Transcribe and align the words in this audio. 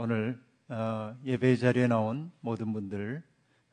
오늘 0.00 0.40
어, 0.68 1.16
예배 1.24 1.56
자리에 1.56 1.88
나온 1.88 2.30
모든 2.40 2.72
분들 2.72 3.20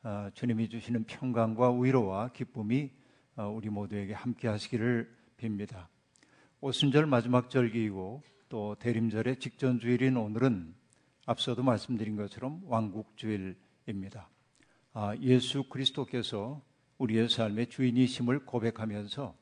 어, 0.02 0.28
주님이 0.34 0.68
주시는 0.68 1.04
평강과 1.04 1.78
위로와 1.80 2.32
기쁨이 2.32 2.90
어, 3.36 3.46
우리 3.48 3.68
모두에게 3.68 4.12
함께 4.12 4.48
하시기를 4.48 5.08
빕니다. 5.38 5.86
오순절 6.60 7.06
마지막 7.06 7.48
절기이고 7.48 8.24
또 8.48 8.74
대림절의 8.80 9.38
직전 9.38 9.78
주일인 9.78 10.16
오늘은 10.16 10.74
앞서도 11.26 11.62
말씀드린 11.62 12.16
것처럼 12.16 12.60
왕국 12.64 13.16
주일입니다. 13.16 14.28
아, 14.94 15.14
예수 15.20 15.68
그리스도께서 15.68 16.60
우리의 16.98 17.28
삶의 17.28 17.68
주인이심을 17.68 18.46
고백하면서 18.46 19.32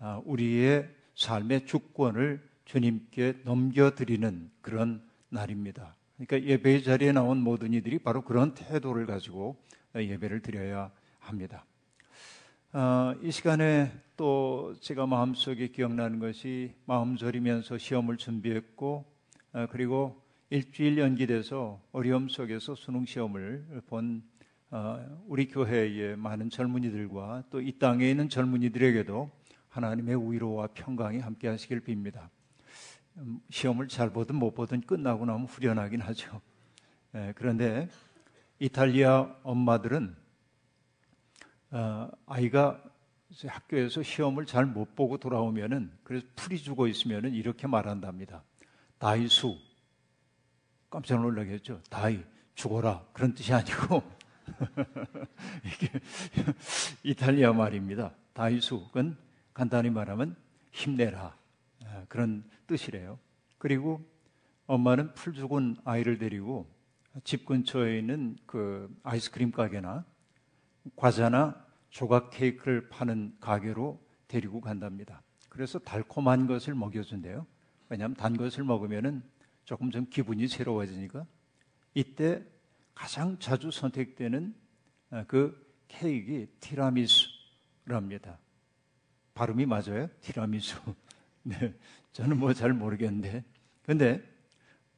아, 0.00 0.20
우리의 0.26 0.86
삶의 1.14 1.64
주권을 1.64 2.46
주님께 2.66 3.40
넘겨드리는 3.44 4.50
그런 4.60 5.02
날입니다. 5.30 5.96
그러니까 6.26 6.50
예배 6.50 6.82
자리에 6.82 7.12
나온 7.12 7.38
모든 7.38 7.72
이들이 7.72 7.98
바로 7.98 8.20
그런 8.20 8.52
태도를 8.52 9.06
가지고 9.06 9.56
예배를 9.94 10.42
드려야 10.42 10.90
합니다. 11.18 11.64
어, 12.74 13.14
이 13.22 13.30
시간에 13.30 13.90
또 14.18 14.74
제가 14.80 15.06
마음속에 15.06 15.68
기억나는 15.68 16.18
것이 16.18 16.74
마음 16.84 17.16
졸이면서 17.16 17.78
시험을 17.78 18.18
준비했고 18.18 19.04
어, 19.54 19.66
그리고 19.70 20.22
일주일 20.50 20.98
연기돼서 20.98 21.80
어려움 21.90 22.28
속에서 22.28 22.74
수능 22.74 23.06
시험을 23.06 23.82
본 23.86 24.22
어, 24.70 25.02
우리 25.26 25.48
교회의 25.48 26.16
많은 26.16 26.50
젊은이들과 26.50 27.44
또 27.50 27.62
이 27.62 27.72
땅에 27.78 28.10
있는 28.10 28.28
젊은이들에게도 28.28 29.30
하나님의 29.70 30.30
위로와 30.30 30.68
평강이 30.74 31.18
함께 31.20 31.48
하시길 31.48 31.80
빕니다. 31.80 32.28
음, 33.16 33.40
시험을 33.50 33.88
잘 33.88 34.10
보든 34.10 34.36
못 34.36 34.54
보든 34.54 34.82
끝나고 34.82 35.26
나면 35.26 35.46
후련하긴 35.46 36.00
하죠. 36.00 36.40
예, 37.14 37.32
그런데 37.36 37.88
이탈리아 38.58 39.34
엄마들은 39.42 40.16
어, 41.72 42.10
아이가 42.26 42.82
학교에서 43.46 44.02
시험을 44.02 44.46
잘 44.46 44.66
못 44.66 44.94
보고 44.96 45.18
돌아오면은 45.18 45.92
그래서 46.02 46.26
풀이 46.34 46.58
주고 46.58 46.86
있으면은 46.86 47.32
이렇게 47.32 47.66
말한답니다. 47.66 48.42
다이수 48.98 49.56
깜짝 50.90 51.20
놀라겠죠. 51.22 51.80
다이 51.88 52.22
죽어라 52.54 53.04
그런 53.12 53.34
뜻이 53.34 53.54
아니고 53.54 54.02
이게 55.64 56.00
이탈리아 57.04 57.52
말입니다. 57.52 58.12
다이수 58.32 58.86
그건 58.86 59.16
간단히 59.54 59.90
말하면 59.90 60.36
힘내라 60.72 61.20
아, 61.20 61.39
그런 62.08 62.44
뜻이래요. 62.66 63.18
그리고 63.58 64.04
엄마는 64.66 65.14
풀 65.14 65.34
죽은 65.34 65.76
아이를 65.84 66.18
데리고 66.18 66.68
집 67.24 67.44
근처에 67.44 67.98
있는 67.98 68.36
그 68.46 68.94
아이스크림 69.02 69.50
가게나 69.50 70.04
과자나 70.96 71.66
조각 71.90 72.30
케이크를 72.30 72.88
파는 72.88 73.36
가게로 73.40 74.00
데리고 74.28 74.60
간답니다. 74.60 75.22
그래서 75.48 75.78
달콤한 75.80 76.46
것을 76.46 76.74
먹여준대요. 76.74 77.46
왜냐하면 77.88 78.16
단 78.16 78.36
것을 78.36 78.62
먹으면은 78.64 79.22
조금 79.64 79.90
좀 79.90 80.06
기분이 80.08 80.46
새로워지니까 80.46 81.26
이때 81.94 82.44
가장 82.94 83.38
자주 83.38 83.70
선택되는 83.70 84.54
아, 85.10 85.24
그 85.26 85.74
케이크 85.88 86.46
티라미수랍니다. 86.60 88.38
발음이 89.34 89.66
맞아요? 89.66 90.08
티라미수. 90.20 90.76
네, 91.42 91.74
저는 92.12 92.38
뭐 92.38 92.52
잘 92.52 92.72
모르겠는데. 92.72 93.44
근데 93.82 94.22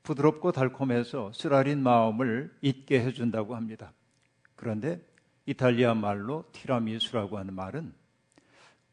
부드럽고 0.03 0.53
달콤해서 0.53 1.33
쓰라린 1.33 1.83
마음을 1.83 2.53
잊게 2.61 3.01
해준다고 3.01 3.55
합니다. 3.55 3.93
그런데 4.57 5.01
이탈리아 5.47 5.95
말로 5.95 6.45
티라미수라고 6.53 7.39
하는 7.39 7.55
말은 7.55 7.93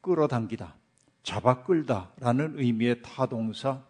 끌어당기다, 0.02 0.76
잡아 1.24 1.64
끌다라는 1.64 2.60
의미의 2.60 3.02
타동사 3.02 3.84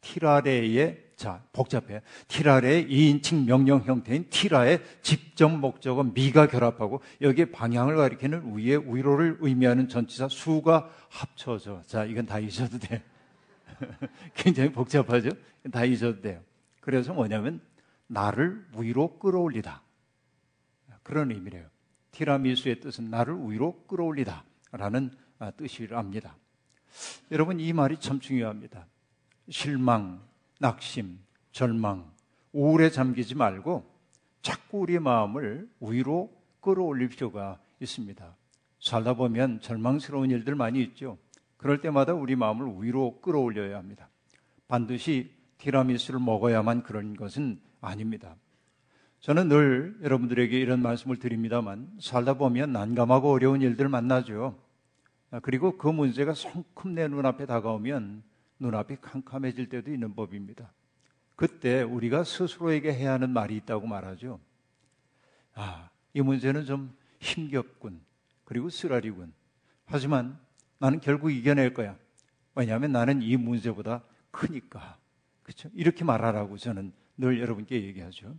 티라레의 0.00 1.05
자 1.16 1.42
복잡해. 1.52 2.02
티라레의 2.28 2.86
2인칭 2.88 3.46
명령 3.46 3.82
형태인 3.82 4.28
티라의 4.28 4.82
직접 5.02 5.48
목적은 5.48 6.12
미가 6.14 6.46
결합하고 6.46 7.00
여기에 7.20 7.46
방향을 7.46 7.96
가리키는 7.96 8.56
위의 8.56 8.78
위로를 8.86 9.38
의미하는 9.40 9.88
전치사 9.88 10.28
수가 10.28 10.90
합쳐져. 11.08 11.82
자 11.86 12.04
이건 12.04 12.26
다 12.26 12.38
잊어도 12.38 12.78
돼 12.78 13.02
굉장히 14.34 14.70
복잡하죠? 14.70 15.30
다 15.72 15.84
잊어도 15.84 16.20
돼요. 16.20 16.40
그래서 16.80 17.12
뭐냐면 17.12 17.60
나를 18.06 18.64
위로 18.78 19.18
끌어올리다. 19.18 19.82
그런 21.02 21.30
의미래요. 21.30 21.66
티라미수의 22.12 22.80
뜻은 22.80 23.10
나를 23.10 23.36
위로 23.48 23.84
끌어올리다 23.86 24.44
라는 24.72 25.10
아, 25.38 25.50
뜻이랍니다. 25.50 26.36
여러분, 27.30 27.60
이 27.60 27.72
말이 27.72 27.98
참 27.98 28.20
중요합니다. 28.20 28.86
실망, 29.50 30.25
낙심, 30.58 31.18
절망, 31.52 32.10
우울에 32.52 32.90
잠기지 32.90 33.34
말고 33.34 33.84
자꾸 34.42 34.78
우리의 34.80 35.00
마음을 35.00 35.68
위로 35.80 36.30
끌어올릴 36.60 37.08
필요가 37.08 37.58
있습니다. 37.80 38.36
살다 38.80 39.14
보면 39.14 39.60
절망스러운 39.60 40.30
일들 40.30 40.54
많이 40.54 40.82
있죠. 40.82 41.18
그럴 41.56 41.80
때마다 41.80 42.14
우리 42.14 42.36
마음을 42.36 42.76
위로 42.80 43.20
끌어올려야 43.20 43.76
합니다. 43.76 44.08
반드시 44.68 45.32
티라미수를 45.58 46.20
먹어야만 46.20 46.82
그런 46.82 47.16
것은 47.16 47.60
아닙니다. 47.80 48.36
저는 49.20 49.48
늘 49.48 49.98
여러분들에게 50.02 50.58
이런 50.58 50.82
말씀을 50.82 51.18
드립니다만 51.18 51.90
살다 52.00 52.34
보면 52.34 52.72
난감하고 52.72 53.30
어려운 53.30 53.62
일들 53.62 53.88
만나죠. 53.88 54.56
아, 55.30 55.40
그리고 55.40 55.76
그 55.76 55.88
문제가 55.88 56.34
성큼 56.34 56.94
내 56.94 57.08
눈앞에 57.08 57.46
다가오면 57.46 58.22
눈앞이 58.58 58.96
캄캄해질 59.00 59.68
때도 59.68 59.92
있는 59.92 60.14
법입니다. 60.14 60.72
그때 61.34 61.82
우리가 61.82 62.24
스스로에게 62.24 62.92
해야 62.94 63.12
하는 63.12 63.30
말이 63.30 63.56
있다고 63.56 63.86
말하죠. 63.86 64.40
아, 65.54 65.90
이 66.14 66.22
문제는 66.22 66.64
좀 66.64 66.96
힘겹군. 67.20 68.00
그리고 68.44 68.70
쓰라리군. 68.70 69.32
하지만 69.84 70.38
나는 70.78 71.00
결국 71.00 71.30
이겨낼 71.30 71.74
거야. 71.74 71.96
왜냐하면 72.54 72.92
나는 72.92 73.22
이 73.22 73.36
문제보다 73.36 74.02
크니까. 74.30 74.98
그렇죠? 75.42 75.68
이렇게 75.74 76.04
말하라고 76.04 76.56
저는 76.56 76.92
늘 77.16 77.40
여러분께 77.40 77.82
얘기하죠. 77.84 78.34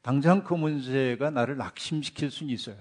당장 0.00 0.42
그 0.42 0.54
문제가 0.54 1.30
나를 1.30 1.56
낙심시킬 1.56 2.30
수는 2.30 2.52
있어요. 2.52 2.76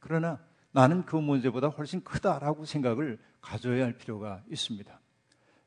그러나 0.00 0.40
나는 0.72 1.04
그 1.04 1.16
문제보다 1.16 1.68
훨씬 1.68 2.02
크다라고 2.02 2.64
생각을 2.64 3.18
가져야 3.40 3.84
할 3.84 3.96
필요가 3.96 4.42
있습니다. 4.50 5.00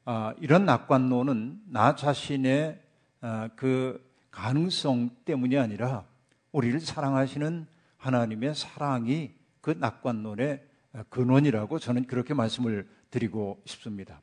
아, 0.09 0.33
이런 0.39 0.63
낙관론은 0.63 1.63
나 1.65 1.97
자신의 1.97 2.81
아, 3.19 3.49
그 3.57 4.01
가능성 4.31 5.09
때문이 5.25 5.57
아니라 5.57 6.05
우리를 6.53 6.79
사랑하시는 6.79 7.67
하나님의 7.97 8.55
사랑이 8.55 9.33
그 9.59 9.71
낙관론의 9.71 10.63
근원이라고 11.09 11.79
저는 11.79 12.07
그렇게 12.07 12.33
말씀을 12.33 12.87
드리고 13.11 13.61
싶습니다. 13.65 14.21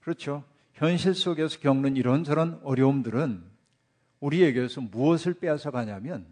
그렇죠. 0.00 0.44
현실 0.72 1.14
속에서 1.14 1.58
겪는 1.58 1.96
이런저런 1.96 2.58
어려움들은 2.64 3.42
우리에게서 4.20 4.80
무엇을 4.80 5.34
빼앗아 5.34 5.70
가냐면 5.70 6.24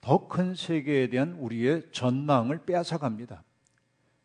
더 0.00 0.26
큰 0.26 0.54
세계에 0.54 1.10
대한 1.10 1.34
우리의 1.34 1.88
전망을 1.92 2.64
빼앗아 2.64 2.96
갑니다. 2.96 3.44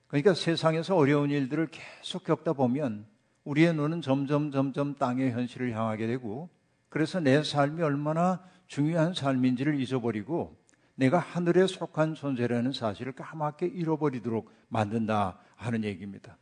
그러니까 0.07 0.33
세상에서 0.33 0.95
어려운 0.95 1.29
일들을 1.29 1.67
계속 1.71 2.23
겪다 2.23 2.53
보면 2.53 3.13
우리의 3.45 3.73
눈은 3.73 4.01
점점 4.01 4.51
점점 4.51 4.95
땅의 4.95 5.31
현실을 5.31 5.73
향하게 5.73 6.07
되고 6.07 6.49
그래서 6.89 7.19
내 7.19 7.41
삶이 7.43 7.81
얼마나 7.81 8.43
중요한 8.67 9.13
삶인지를 9.13 9.79
잊어버리고 9.79 10.57
내가 10.95 11.19
하늘에 11.19 11.67
속한 11.67 12.15
존재라는 12.15 12.71
사실을 12.71 13.13
까맣게 13.13 13.67
잃어버리도록 13.67 14.51
만든다 14.69 15.39
하는 15.55 15.83
얘기입니다. 15.83 16.37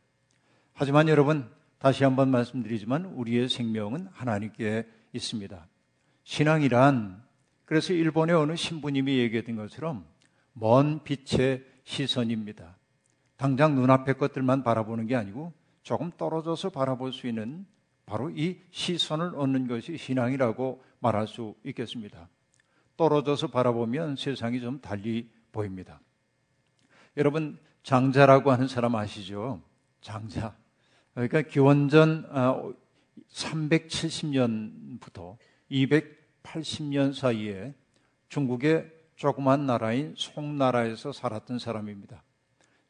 하지만 0.72 1.08
여러분 1.08 1.50
다시 1.78 2.04
한번 2.04 2.30
말씀드리지만 2.30 3.04
우리의 3.06 3.48
생명은 3.48 4.08
하나님께 4.12 4.88
있습니다. 5.12 5.66
신앙이란 6.24 7.22
그래서 7.64 7.92
일본의 7.92 8.34
어느 8.34 8.56
신부님이 8.56 9.18
얘기했던 9.18 9.56
것처럼 9.56 10.06
먼 10.52 11.02
빛의 11.02 11.64
시선입니다. 11.84 12.76
당장 13.36 13.74
눈앞의 13.74 14.16
것들만 14.16 14.62
바라보는 14.62 15.06
게 15.06 15.16
아니고 15.16 15.52
조금 15.84 16.10
떨어져서 16.16 16.70
바라볼 16.70 17.12
수 17.12 17.28
있는 17.28 17.66
바로 18.06 18.30
이 18.30 18.58
시선을 18.70 19.36
얻는 19.36 19.68
것이 19.68 19.96
신앙이라고 19.96 20.82
말할 20.98 21.28
수 21.28 21.54
있겠습니다. 21.64 22.28
떨어져서 22.96 23.48
바라보면 23.48 24.16
세상이 24.16 24.60
좀 24.60 24.80
달리 24.80 25.30
보입니다. 25.52 26.00
여러분, 27.16 27.58
장자라고 27.82 28.50
하는 28.50 28.66
사람 28.66 28.96
아시죠? 28.96 29.62
장자. 30.00 30.56
그러니까 31.12 31.42
기원전 31.42 32.26
370년부터 33.30 35.18
어, 35.18 35.38
80년 36.42 37.14
사이에 37.14 37.74
중국의 38.28 38.90
조그만 39.16 39.66
나라인 39.66 40.14
송나라에서 40.16 41.12
살았던 41.12 41.58
사람입니다. 41.58 42.22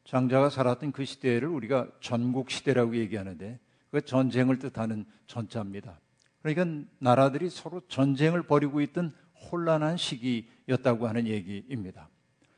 장자가 0.05 0.49
살았던 0.49 0.91
그 0.91 1.03
시대를 1.03 1.47
우리가 1.47 1.87
전국 1.99 2.51
시대라고 2.51 2.95
얘기하는데 2.95 3.59
그 3.91 4.01
전쟁을 4.05 4.59
뜻하는 4.59 5.05
전자입니다. 5.27 5.99
그러니까 6.41 6.87
나라들이 6.99 7.49
서로 7.49 7.81
전쟁을 7.87 8.43
벌이고 8.43 8.81
있던 8.81 9.13
혼란한 9.51 9.97
시기였다고 9.97 11.07
하는 11.07 11.27
얘기입니다. 11.27 12.09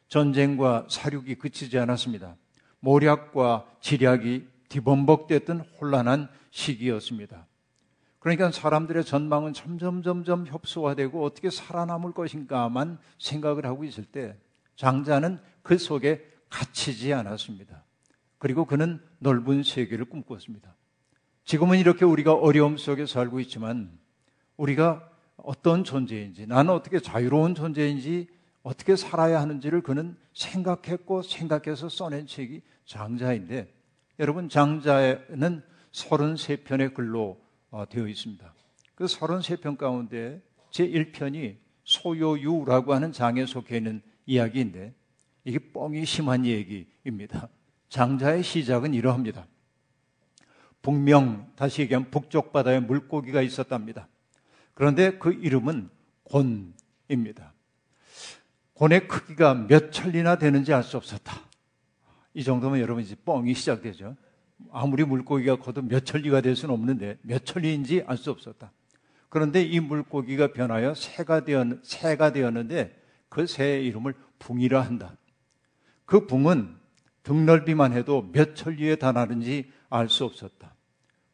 전쟁과 0.09 0.88
사륙이 0.89 1.35
그치지 1.35 1.77
않았습니다. 1.79 2.35
모략과 2.79 3.69
지략이 3.81 4.47
뒤범벅됐던 4.69 5.61
혼란한 5.79 6.29
시기였습니다. 6.51 7.47
그러니까 8.19 8.51
사람들의 8.51 9.05
전망은 9.05 9.53
점점 9.53 10.03
점점 10.03 10.45
협소화되고 10.47 11.23
어떻게 11.23 11.49
살아남을 11.49 12.11
것인가만 12.11 12.99
생각을 13.19 13.65
하고 13.65 13.85
있을 13.85 14.03
때 14.03 14.38
장자는 14.75 15.39
그 15.61 15.77
속에 15.77 16.37
갇히지 16.49 17.13
않았습니다. 17.13 17.83
그리고 18.38 18.65
그는 18.65 19.01
넓은 19.19 19.63
세계를 19.63 20.05
꿈꿨습니다. 20.05 20.75
지금은 21.45 21.79
이렇게 21.79 22.05
우리가 22.05 22.33
어려움 22.33 22.77
속에 22.77 23.05
살고 23.05 23.39
있지만 23.41 23.97
우리가 24.57 25.09
어떤 25.38 25.83
존재인지 25.83 26.47
나는 26.47 26.73
어떻게 26.73 26.99
자유로운 26.99 27.55
존재인지 27.55 28.27
어떻게 28.63 28.95
살아야 28.95 29.39
하는지를 29.39 29.81
그는 29.81 30.17
생각했고 30.33 31.21
생각해서 31.21 31.89
써낸 31.89 32.27
책이 32.27 32.61
장자인데 32.85 33.73
여러분 34.19 34.49
장자에는 34.49 35.63
33편의 35.91 36.94
글로 36.94 37.39
어, 37.69 37.85
되어 37.88 38.07
있습니다. 38.07 38.53
그 38.95 39.05
33편 39.05 39.77
가운데 39.77 40.41
제 40.71 40.88
1편이 40.88 41.57
소요유라고 41.83 42.94
하는 42.94 43.11
장에 43.11 43.45
속해 43.45 43.77
있는 43.77 44.01
이야기인데 44.25 44.94
이게 45.47 45.59
뻥이 45.59 46.03
심한 46.03 46.45
얘기입니다. 46.45 47.47
장자의 47.88 48.44
시작은 48.44 48.94
이러합니다. 48.94 49.47
북명, 50.81 51.49
다시 51.55 51.83
얘기하면 51.83 52.11
북쪽 52.11 52.51
바다에 52.51 52.81
물고기가 52.81 53.41
있었답니다. 53.41 54.09
그런데 54.73 55.17
그 55.17 55.31
이름은 55.31 55.89
곤입니다. 56.25 57.53
곤의 58.73 59.07
크기가 59.07 59.53
몇 59.53 59.94
천리나 59.94 60.38
되는지 60.38 60.73
알 60.73 60.83
수 60.83 60.97
없었다. 60.97 61.39
이 62.33 62.44
정도면 62.44 62.81
여러분 62.81 63.01
이제 63.01 63.15
뻥이 63.15 63.53
시작되죠. 63.53 64.17
아무리 64.69 65.05
물고기가 65.05 65.55
커도 65.55 65.81
몇 65.81 66.05
천리가 66.05 66.41
될 66.41 66.57
수는 66.57 66.73
없는데 66.73 67.19
몇 67.21 67.45
천리인지 67.45 68.03
알 68.05 68.17
수 68.17 68.31
없었다. 68.31 68.73
그런데 69.29 69.63
이 69.63 69.79
물고기가 69.79 70.51
변하여 70.51 70.94
새가 70.94 71.45
되었, 71.45 71.79
새가 71.83 72.33
되었는데 72.33 73.01
그 73.29 73.47
새의 73.47 73.85
이름을 73.85 74.13
붕이라 74.39 74.81
한다. 74.81 75.15
그 76.07 76.25
붕은 76.25 76.75
등 77.21 77.45
넓이만 77.45 77.92
해도 77.92 78.27
몇 78.31 78.56
천리에 78.56 78.95
달하는지 78.95 79.69
알 79.89 80.09
수 80.09 80.24
없었다. 80.25 80.74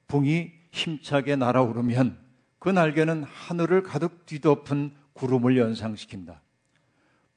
붕이 0.08 0.52
힘차게 0.72 1.36
날아오르면 1.38 2.18
그 2.60 2.70
날개는 2.70 3.24
하늘을 3.24 3.84
가득 3.84 4.26
뒤덮은 4.26 4.92
구름을 5.14 5.58
연상시킨다. 5.58 6.42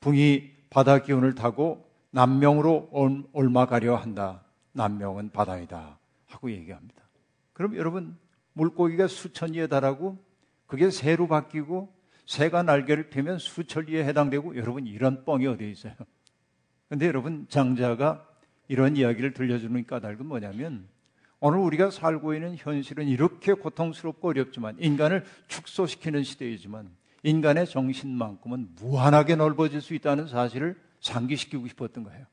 붕이 0.00 0.50
바다 0.70 0.98
기운을 1.02 1.34
타고 1.34 1.86
남명으로 2.10 2.88
올마가려 3.32 3.96
한다. 3.96 4.42
남명은 4.72 5.30
바다이다. 5.30 5.98
하고 6.26 6.50
얘기합니다. 6.50 7.02
그럼 7.52 7.76
여러분, 7.76 8.16
물고기가 8.54 9.08
수천리에 9.08 9.66
달하고 9.66 10.18
그게 10.66 10.90
새로 10.90 11.28
바뀌고 11.28 11.94
새가 12.24 12.62
날개를 12.62 13.10
펴면 13.10 13.38
수천리에 13.38 14.04
해당되고 14.04 14.56
여러분 14.56 14.86
이런 14.86 15.24
뻥이 15.24 15.46
어디에 15.46 15.70
있어요? 15.70 15.94
근데 16.88 17.06
여러분 17.06 17.46
장자가 17.48 18.26
이런 18.68 18.96
이야기를 18.96 19.32
들려주는 19.32 19.86
까닭은 19.86 20.26
뭐냐면 20.26 20.86
오늘 21.40 21.58
우리가 21.58 21.90
살고 21.90 22.34
있는 22.34 22.56
현실은 22.56 23.06
이렇게 23.06 23.52
고통스럽고 23.52 24.28
어렵지만 24.28 24.76
인간을 24.78 25.24
축소시키는 25.48 26.22
시대이지만 26.22 26.90
인간의 27.22 27.66
정신만큼은 27.66 28.70
무한하게 28.76 29.36
넓어질 29.36 29.80
수 29.80 29.94
있다는 29.94 30.28
사실을 30.28 30.76
상기시키고 31.00 31.66
싶었던 31.68 32.04
거예요. 32.04 32.24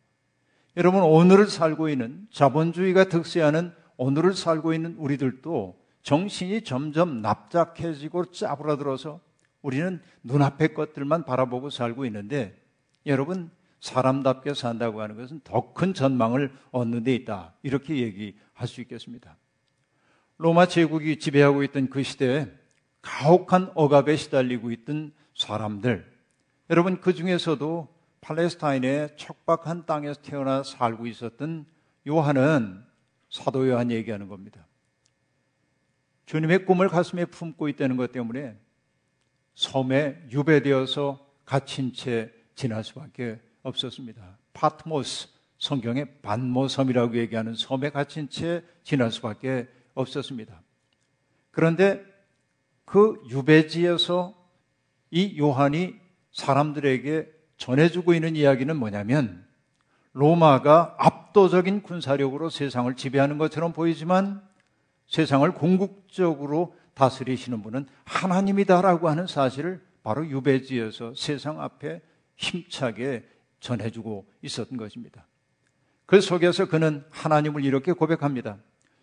여러분 0.78 1.04
오늘을 1.04 1.48
살고 1.48 1.90
있는 1.90 2.28
자본주의가 2.32 3.06
특세하는 3.06 3.74
오늘을 3.98 4.34
살고 4.34 4.74
있는 4.74 4.96
우리들도 4.98 5.80
정신이 6.04 6.64
점점 6.64 7.22
납작해지고 7.22 8.32
짜부라들어서 8.32 9.20
우리는 9.62 10.02
눈앞의 10.24 10.74
것들만 10.74 11.26
바라보고 11.26 11.70
살고 11.70 12.06
있는데 12.06 12.60
여러분 13.06 13.50
사람답게 13.84 14.54
산다고 14.54 15.02
하는 15.02 15.18
것은 15.18 15.42
더 15.44 15.74
큰 15.74 15.94
전망을 15.94 16.54
얻는 16.72 17.04
데 17.04 17.14
있다. 17.16 17.54
이렇게 17.64 17.98
얘기할 17.98 18.66
수 18.66 18.80
있겠습니다. 18.80 19.36
로마 20.38 20.68
제국이 20.68 21.20
지배하고 21.20 21.64
있던 21.64 21.90
그 21.90 22.02
시대에 22.02 22.48
가혹한 23.02 23.72
억압에 23.76 24.16
시달리고 24.16 24.72
있던 24.72 25.12
사람들. 25.36 26.10
여러분, 26.70 27.02
그 27.02 27.14
중에서도 27.14 27.94
팔레스타인의 28.22 29.18
척박한 29.18 29.86
땅에서 29.86 30.22
태어나 30.22 30.64
살고 30.64 31.06
있었던 31.08 31.66
요한은 32.08 32.86
사도 33.30 33.68
요한 33.68 33.92
얘기하는 33.92 34.30
겁니다. 34.30 34.66
주님의 36.26 36.66
꿈을 36.66 36.88
가슴에 36.88 37.26
품고 37.26 37.68
있다는 37.68 37.98
것 37.98 38.14
때문에 38.14 38.58
섬에 39.56 40.24
유배되어서 40.32 41.20
갇힌 41.44 41.92
채 41.92 42.32
지날 42.56 42.86
수밖에 42.86 43.42
없었습니다. 43.64 44.38
파트모스 44.54 45.30
성경의 45.58 46.20
반모섬이라고 46.22 47.18
얘기하는 47.18 47.56
섬에 47.56 47.90
갇힌 47.90 48.30
채 48.30 48.64
지날 48.84 49.12
수밖에 49.12 49.68
없었습니다. 49.94 50.62
그런데 51.52 52.04
그 52.86 53.24
유배지에서 53.30 54.36
이 55.12 55.38
요한이 55.40 55.96
사람들에게 56.32 57.32
전해주고 57.58 58.14
있는 58.14 58.36
이야기는 58.36 58.76
뭐냐면 58.76 59.48
로마가 60.14 60.96
압도적인 61.00 61.84
군사력으로 61.84 62.50
세상을 62.50 62.94
지배하는 62.96 63.38
것처럼 63.38 63.74
보이지만 63.74 64.42
세상을 65.08 65.50
궁극적으로 65.54 66.76
다스리시는 66.94 67.62
분은 67.64 67.88
하나님이다라고 68.04 69.10
하는 69.10 69.28
사실을 69.28 69.84
바로 70.04 70.28
유배지에서 70.28 71.14
세상 71.16 71.62
앞에 71.62 72.02
힘차게 72.36 73.28
전해주고 73.64 74.26
있었던 74.42 74.78
것입니다. 74.78 75.26
그 76.06 76.22
속에서 76.22 76.68
그는 76.68 77.04
하나님을 77.10 77.64
이렇게 77.64 77.94
고백합니다. 77.94 78.58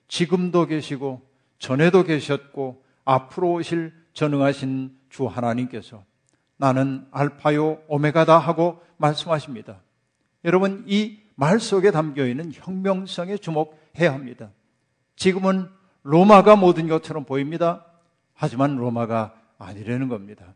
지금도 0.09 0.67
계시고 0.67 1.23
전에도 1.59 2.05
계셨고 2.05 2.85
앞으로 3.05 3.53
오실 3.55 3.93
전능하신 4.13 4.97
주 5.09 5.27
하나님께서 5.27 6.05
나는 6.57 7.07
알파요 7.11 7.83
오메가다 7.89 8.39
하고 8.39 8.83
말씀하십니다. 8.99 9.81
여러분 10.45 10.85
이 10.87 11.21
말 11.41 11.59
속에 11.59 11.91
담겨 11.91 12.27
있는 12.27 12.53
혁명성에 12.53 13.39
주목해야 13.39 14.13
합니다. 14.13 14.51
지금은 15.17 15.71
로마가 16.03 16.55
모든 16.55 16.87
것처럼 16.87 17.25
보입니다. 17.25 17.87
하지만 18.35 18.77
로마가 18.77 19.35
아니라는 19.57 20.09
겁니다. 20.09 20.55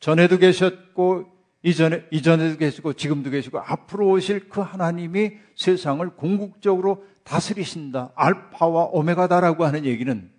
전에도 0.00 0.38
계셨고 0.38 1.30
이전에, 1.62 2.04
이전에도 2.10 2.56
계시고 2.56 2.92
지금도 2.92 3.30
계시고 3.30 3.58
앞으로 3.58 4.08
오실 4.10 4.48
그 4.48 4.60
하나님이 4.60 5.32
세상을 5.56 6.08
궁극적으로 6.10 7.04
다스리신다. 7.24 8.12
알파와 8.14 8.84
오메가다라고 8.92 9.64
하는 9.64 9.84
얘기는 9.84 10.30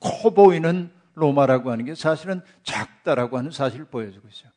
커 0.00 0.30
보이는 0.30 0.90
로마라고 1.14 1.70
하는 1.70 1.84
게 1.84 1.94
사실은 1.94 2.42
작다라고 2.62 3.38
하는 3.38 3.50
사실을 3.50 3.86
보여주고 3.86 4.28
있어요. 4.28 4.50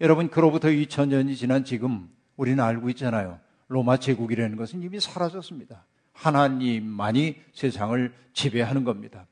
여러분, 0.00 0.28
그로부터 0.28 0.68
2000년이 0.68 1.36
지난 1.36 1.64
지금 1.64 2.08
우리는 2.36 2.62
알고 2.62 2.88
있잖아요. 2.90 3.40
로마 3.66 3.96
제국이라는 3.96 4.56
것은 4.56 4.82
이미 4.82 5.00
사라졌습니다. 5.00 5.84
하나님만이 6.12 7.36
세상을 7.52 8.12
지배하는 8.32 8.84
겁니다. 8.84 9.26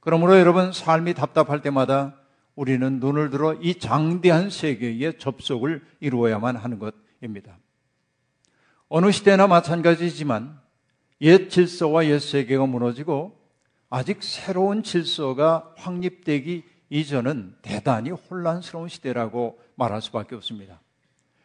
그러므로 0.00 0.38
여러분, 0.38 0.72
삶이 0.72 1.14
답답할 1.14 1.62
때마다 1.62 2.16
우리는 2.58 2.98
눈을 2.98 3.30
들어 3.30 3.54
이 3.54 3.76
장대한 3.76 4.50
세계에 4.50 5.16
접속을 5.16 5.80
이루어야만 6.00 6.56
하는 6.56 6.80
것입니다. 6.80 7.56
어느 8.88 9.12
시대나 9.12 9.46
마찬가지지만 9.46 10.58
옛 11.20 11.50
질서와 11.50 12.06
옛 12.06 12.18
세계가 12.18 12.66
무너지고 12.66 13.38
아직 13.88 14.24
새로운 14.24 14.82
질서가 14.82 15.72
확립되기 15.76 16.64
이전은 16.90 17.54
대단히 17.62 18.10
혼란스러운 18.10 18.88
시대라고 18.88 19.60
말할 19.76 20.02
수밖에 20.02 20.34
없습니다. 20.34 20.80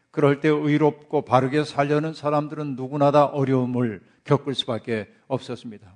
그럴 0.09 0.41
때 0.41 0.49
의롭고 0.49 1.25
바르게 1.25 1.63
살려는 1.63 2.15
사람들은 2.15 2.75
누구나 2.75 3.11
다 3.11 3.25
어려움을 3.25 4.01
겪을 4.23 4.55
수밖에 4.55 5.13
없었습니다. 5.27 5.93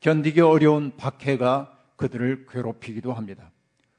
견디기 0.00 0.40
어려운 0.40 0.96
박해가 0.96 1.78
그들을 1.94 2.46
괴롭히기도 2.50 3.12
합니다. 3.12 3.52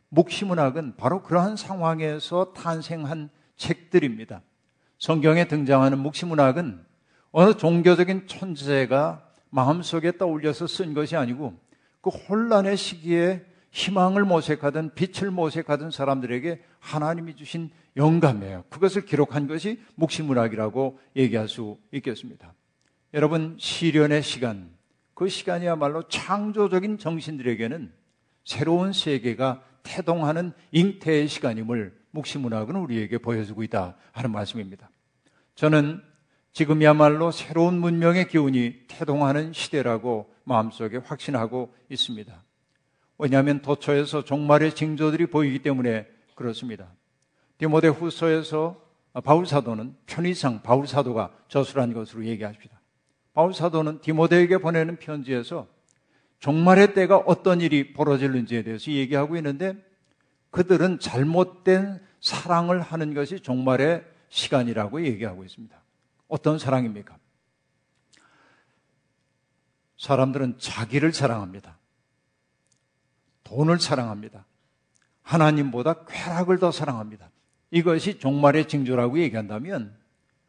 묵시문학은 0.10 0.96
바로 0.98 1.22
그러한 1.22 1.56
상황에서 1.56 2.54
탄생한 2.54 3.30
책들입니다. 3.56 4.42
성경에 4.98 5.48
등장하는 5.48 6.00
묵시문학은 6.00 6.86
어느 7.32 7.54
종교적인 7.56 8.28
천재가 8.28 9.26
마음속에 9.50 10.18
떠올려서 10.18 10.68
쓴 10.68 10.94
것이 10.94 11.16
아니고 11.16 11.54
그 12.02 12.10
혼란의 12.10 12.78
시기에 12.78 13.46
희망을 13.72 14.26
모색하던 14.26 14.96
빛을 14.96 15.32
모색하던 15.32 15.92
사람들에게 15.92 16.64
하나님이 16.80 17.36
주신 17.36 17.70
영감이에요. 17.96 18.64
그것을 18.70 19.06
기록한 19.06 19.48
것이 19.48 19.80
묵시문학이라고 19.96 21.00
얘기할 21.16 21.48
수 21.48 21.78
있겠습니다. 21.92 22.54
여러분 23.14 23.58
시련의 23.60 24.24
시간, 24.24 24.72
그 25.14 25.30
시간이야말로 25.30 26.08
창조적인 26.08 26.98
정신들에게는 26.98 27.92
새로운 28.44 28.94
세계가 28.94 29.62
태동하는 29.84 30.54
잉태의 30.72 31.28
시간임을 31.28 31.98
묵시문학은 32.12 32.76
우리에게 32.76 33.18
보여주고 33.18 33.64
있다 33.64 33.96
하는 34.12 34.32
말씀입니다. 34.32 34.90
저는 35.56 36.02
지금이야말로 36.52 37.32
새로운 37.32 37.80
문명의 37.80 38.28
기운이 38.28 38.88
태동하는 38.88 39.54
시대라고 39.54 40.34
마음속에 40.44 40.98
확신하고 40.98 41.74
있습니다. 41.90 42.44
왜냐하면 43.18 43.62
도처에서 43.62 44.24
종말의 44.24 44.74
징조들이 44.76 45.28
보이기 45.28 45.60
때문에 45.60 46.08
그렇습니다. 46.36 46.88
디모데 47.58 47.90
후서에서 47.90 48.82
바울 49.24 49.46
사도는 49.46 49.96
편의상 50.06 50.62
바울 50.64 50.88
사도가 50.88 51.32
저술한 51.50 51.94
것으로 51.94 52.26
얘기합니다. 52.26 52.80
바울 53.34 53.54
사도는 53.54 54.02
디모데에게 54.02 54.58
보내는 54.58 54.98
편지에서 54.98 55.68
종말의 56.40 56.94
때가 56.94 57.18
어떤 57.18 57.62
일이 57.62 57.94
벌어질는지에 57.94 58.64
대해서 58.64 58.92
얘기하고 58.92 59.36
있는데 59.38 59.76
그들은 60.52 61.00
잘못된 61.00 62.02
사랑을 62.22 62.82
하는 62.82 63.14
것이 63.14 63.40
종말의 63.40 64.06
시간이라고 64.30 65.06
얘기하고 65.06 65.44
있습니다. 65.44 65.78
어떤 66.28 66.60
사랑입니까? 66.60 67.18
사람들은 69.98 70.60
자기를 70.60 71.12
사랑합니다. 71.12 71.78
돈을 73.44 73.80
사랑합니다. 73.80 74.46
하나님보다 75.24 76.06
쾌락을 76.06 76.60
더 76.60 76.72
사랑합니다. 76.72 77.30
이것이 77.72 78.20
종말의 78.20 78.68
징조라고 78.68 79.20
얘기한다면 79.20 79.96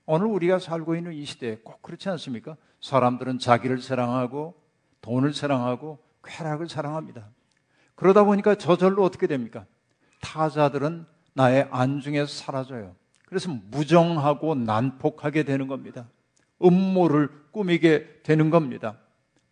오늘 0.06 0.26
우리가 0.26 0.58
살고 0.58 0.96
있는 0.96 1.12
이 1.12 1.24
시대에 1.24 1.58
꼭 1.62 1.82
그렇지 1.82 2.08
않습니까? 2.10 2.56
사람들은 2.80 3.38
자기를 3.38 3.82
사랑하고 3.82 4.59
돈을 5.00 5.32
사랑하고 5.32 5.98
쾌락을 6.24 6.68
사랑합니다. 6.68 7.28
그러다 7.94 8.24
보니까 8.24 8.54
저절로 8.54 9.04
어떻게 9.04 9.26
됩니까? 9.26 9.66
타자들은 10.20 11.06
나의 11.34 11.68
안중에서 11.70 12.26
사라져요. 12.26 12.94
그래서 13.26 13.50
무정하고 13.70 14.54
난폭하게 14.54 15.44
되는 15.44 15.68
겁니다. 15.68 16.08
음모를 16.62 17.30
꾸미게 17.52 18.22
되는 18.22 18.50
겁니다. 18.50 18.98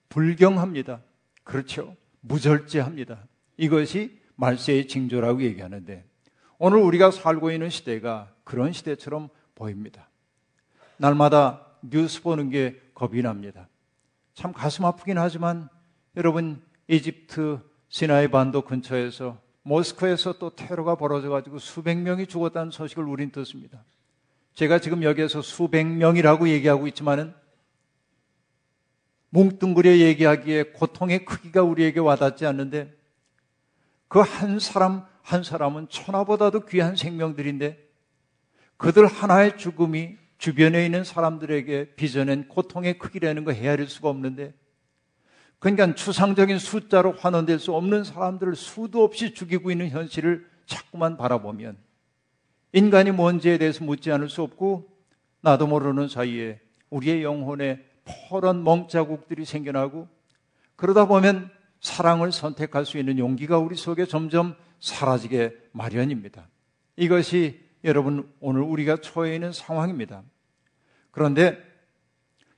불경합니다. 0.09 1.01
그렇죠. 1.45 1.97
무절제합니다. 2.21 3.25
이것이 3.57 4.21
말세의 4.37 4.89
징조라고 4.89 5.43
얘기하는데 5.43 6.05
오늘 6.59 6.79
우리가 6.79 7.11
살고 7.11 7.51
있는 7.51 7.71
시대가 7.71 8.33
그런 8.45 8.73
시대처럼 8.73 9.29
보입니다. 9.55 10.09
날마다 10.97 11.67
뉴스 11.83 12.23
보는 12.23 12.51
게 12.51 12.81
겁이 12.95 13.23
납니다. 13.23 13.69
참 14.39 14.53
가슴 14.53 14.85
아프긴 14.85 15.19
하지만 15.19 15.69
여러분 16.17 16.63
이집트 16.87 17.59
시나이 17.89 18.29
반도 18.29 18.63
근처에서 18.63 19.37
모스크에서 19.65 20.39
또 20.39 20.55
테러가 20.55 20.95
벌어져 20.95 21.29
가지고 21.29 21.59
수백 21.59 21.97
명이 21.97 22.29
죽었다는 22.29 22.71
소식을 22.71 23.03
우린 23.03 23.33
듣습니다. 23.33 23.85
제가 24.55 24.79
지금 24.79 25.03
여기에서 25.03 25.43
수백 25.43 25.89
명이라고 25.89 26.51
얘기하고 26.51 26.87
있지만은 26.87 27.35
뭉뚱그려 29.31 29.97
얘기하기에 29.99 30.71
고통의 30.71 31.25
크기가 31.25 31.65
우리에게 31.65 31.99
와닿지 31.99 32.47
않는데 32.47 32.97
그 34.07 34.21
한 34.21 34.61
사람 34.61 35.05
한 35.23 35.43
사람은 35.43 35.89
천하보다도 35.89 36.67
귀한 36.67 36.95
생명들인데 36.95 37.77
그들 38.77 39.09
하나의 39.09 39.59
죽음이 39.59 40.17
주변에 40.39 40.85
있는 40.85 41.05
사람들에게 41.05 41.95
빚어낸 41.97 42.49
고통의 42.49 42.99
크기라는 42.99 43.45
거 43.45 43.53
헤아릴 43.53 43.89
수가 43.89 44.09
없는데 44.09 44.55
그러니까 45.59 45.95
추상적인 45.95 46.59
숫자로 46.59 47.13
환원될 47.13 47.59
수 47.59 47.75
없는 47.75 48.05
사람들을 48.05 48.55
수도 48.55 49.03
없이 49.03 49.35
죽이고 49.35 49.71
있는 49.73 49.89
현실을 49.91 50.49
자꾸만 50.67 51.17
바라보면 51.17 51.77
인간이 52.73 53.11
뭔지에 53.11 53.59
대해서 53.59 53.85
묻지 53.85 54.13
않을 54.13 54.29
수 54.29 54.43
없고 54.43 54.89
나도 55.41 55.67
모르는 55.67 56.09
사이에 56.09 56.61
우리의 56.91 57.25
영혼에 57.25 57.85
퍼런 58.05 58.63
멍자국들이 58.63 59.45
생겨나고 59.45 60.09
그러다 60.77 61.07
보면 61.07 61.51
사랑을 61.81 62.31
선택할 62.31 62.87
수 62.87 62.99
있는 62.99 63.19
용기가 63.19 63.59
우리 63.59 63.77
속에 63.77 64.07
점점 64.07 64.55
사라지게 64.81 65.55
마련입니다. 65.73 66.49
이것이 66.97 67.68
여러분 67.89 68.31
오늘 68.41 68.63
우리가 68.63 68.99
처해 69.01 69.35
있는 69.35 69.53
상황입니다. 69.53 70.23
그런데 71.11 71.59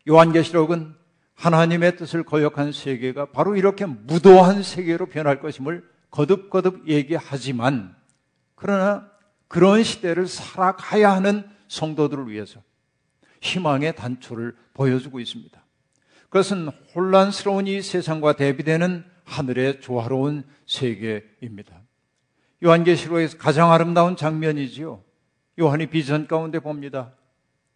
요한계시록은 0.08 0.94
하나님의 1.34 1.96
뜻을 1.96 2.24
거역한 2.24 2.72
세계가 2.72 3.26
바로 3.26 3.56
이렇게 3.56 3.86
무도한 3.86 4.62
세계로 4.62 5.06
변할 5.06 5.40
것임을 5.40 5.88
거듭거듭 6.10 6.88
얘기하지만 6.88 7.96
그러나 8.56 9.10
그런 9.48 9.82
시대를 9.82 10.26
살아가야 10.26 11.12
하는 11.12 11.48
성도들을 11.68 12.28
위해서 12.28 12.60
희망의 13.40 13.96
단초를 13.96 14.56
보여주고 14.74 15.20
있습니다. 15.20 15.64
그것은 16.24 16.68
혼란스러운 16.94 17.66
이 17.66 17.80
세상과 17.80 18.34
대비되는 18.34 19.04
하늘의 19.24 19.80
조화로운 19.80 20.44
세계입니다. 20.66 21.80
요한계시록에서 22.62 23.38
가장 23.38 23.72
아름다운 23.72 24.16
장면이지요. 24.16 25.02
요한이 25.60 25.86
비전 25.86 26.26
가운데 26.26 26.58
봅니다. 26.58 27.12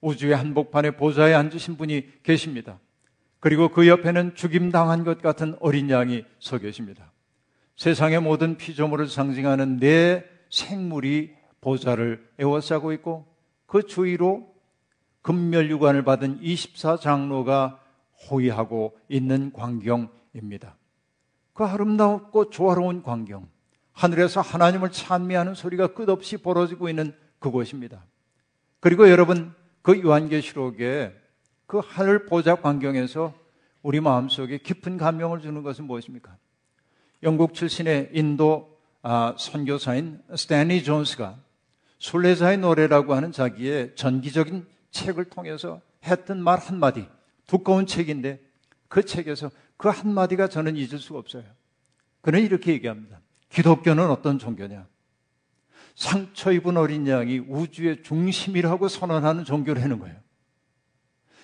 우주의 0.01 0.35
한복판에 0.35 0.93
보좌에 0.93 1.35
앉으신 1.35 1.77
분이 1.77 2.23
계십니다. 2.23 2.79
그리고 3.41 3.69
그 3.69 3.87
옆에는 3.87 4.35
죽임당한 4.35 5.05
것 5.05 5.21
같은 5.21 5.55
어린 5.61 5.91
양이 5.91 6.25
서 6.39 6.59
계십니다. 6.59 7.13
세상의 7.77 8.21
모든 8.21 8.57
피조물을 8.57 9.09
상징하는 9.09 9.79
네 9.79 10.25
생물이 10.49 11.35
보좌를 11.61 12.27
에워싸고 12.39 12.93
있고 12.95 13.27
그 13.67 13.87
주위로 13.87 14.55
금멸유관을 15.23 16.05
받은 16.05 16.41
24장로가 16.41 17.79
호위하고 18.31 18.97
있는 19.09 19.53
광경입니다. 19.53 20.77
그 21.53 21.65
아름답고 21.65 22.51
조화로운 22.51 23.03
광경, 23.03 23.49
하늘에서 23.93 24.41
하나님을 24.41 24.91
찬미하는 24.91 25.55
소리가 25.55 25.89
끝없이 25.89 26.37
벌어지고 26.37 26.89
있는 26.89 27.15
그곳입니다. 27.45 28.03
그리고 28.81 29.11
여러분, 29.11 29.53
그 29.83 30.01
요한계시록에 30.03 31.15
그 31.67 31.79
하늘 31.85 32.25
보좌 32.25 32.55
광경에서 32.55 33.35
우리 33.83 34.01
마음속에 34.01 34.57
깊은 34.59 34.97
감명을 34.97 35.43
주는 35.43 35.63
것은 35.63 35.85
무엇입니까? 35.85 36.37
영국 37.23 37.53
출신의 37.53 38.11
인도 38.13 38.79
아, 39.03 39.35
선교사인 39.39 40.23
스탠리 40.35 40.83
존스가 40.83 41.39
순례자의 41.99 42.57
노래라고 42.59 43.13
하는 43.13 43.33
자기의 43.33 43.95
전기적인 43.95 44.67
책을 44.91 45.27
통해서 45.27 45.83
했던 46.05 46.43
말 46.43 46.59
한마디, 46.59 47.07
두꺼운 47.47 47.85
책인데 47.85 48.41
그 48.89 49.05
책에서 49.05 49.51
그 49.77 49.89
한마디가 49.89 50.49
저는 50.49 50.77
잊을 50.77 50.99
수가 50.99 51.19
없어요. 51.19 51.45
그는 52.23 52.43
이렇게 52.43 52.73
얘기합니다. 52.73 53.21
기독교는 53.51 54.09
어떤 54.09 54.39
종교냐? 54.39 54.87
상처 55.95 56.53
입은 56.53 56.77
어린 56.77 57.07
양이 57.07 57.39
우주의 57.39 58.03
중심이라고 58.03 58.89
선언하는 58.89 59.45
종교를 59.45 59.83
하는 59.83 59.99
거예요. 59.99 60.17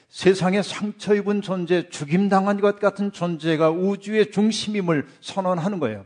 세상에 0.09 0.61
상처 0.63 1.15
입은 1.15 1.41
존재, 1.41 1.89
죽임당한 1.89 2.61
것 2.61 2.81
같은 2.81 3.13
존재가 3.13 3.71
우주의 3.71 4.31
중심임을 4.33 5.07
선언하는 5.21 5.79
거예요. 5.79 6.05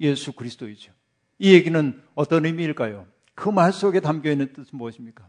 예수 0.00 0.32
그리스도이죠. 0.32 0.92
이 1.38 1.52
얘기는 1.52 2.02
어떤 2.14 2.44
의미일까요? 2.46 3.06
그 3.34 3.50
말 3.50 3.72
속에 3.72 4.00
담겨 4.00 4.30
있는 4.30 4.52
뜻은 4.52 4.76
무엇입니까? 4.78 5.28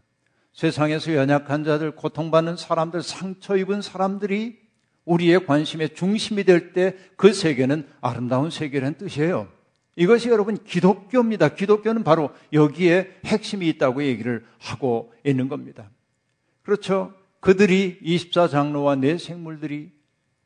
세상에서 0.52 1.14
연약한 1.14 1.64
자들, 1.64 1.94
고통받는 1.94 2.56
사람들, 2.56 3.02
상처 3.02 3.56
입은 3.56 3.82
사람들이 3.82 4.58
우리의 5.04 5.46
관심의 5.46 5.94
중심이 5.94 6.42
될 6.44 6.72
때 6.72 6.96
그 7.16 7.32
세계는 7.32 7.86
아름다운 8.00 8.50
세계라는 8.50 8.98
뜻이에요. 8.98 9.48
이것이 9.96 10.28
여러분 10.28 10.62
기독교입니다. 10.62 11.54
기독교는 11.54 12.04
바로 12.04 12.30
여기에 12.52 13.20
핵심이 13.24 13.66
있다고 13.68 14.04
얘기를 14.04 14.44
하고 14.58 15.12
있는 15.24 15.48
겁니다. 15.48 15.90
그렇죠. 16.62 17.14
그들이 17.40 17.98
24장로와 18.02 18.98
내 18.98 19.16
생물들이 19.18 19.92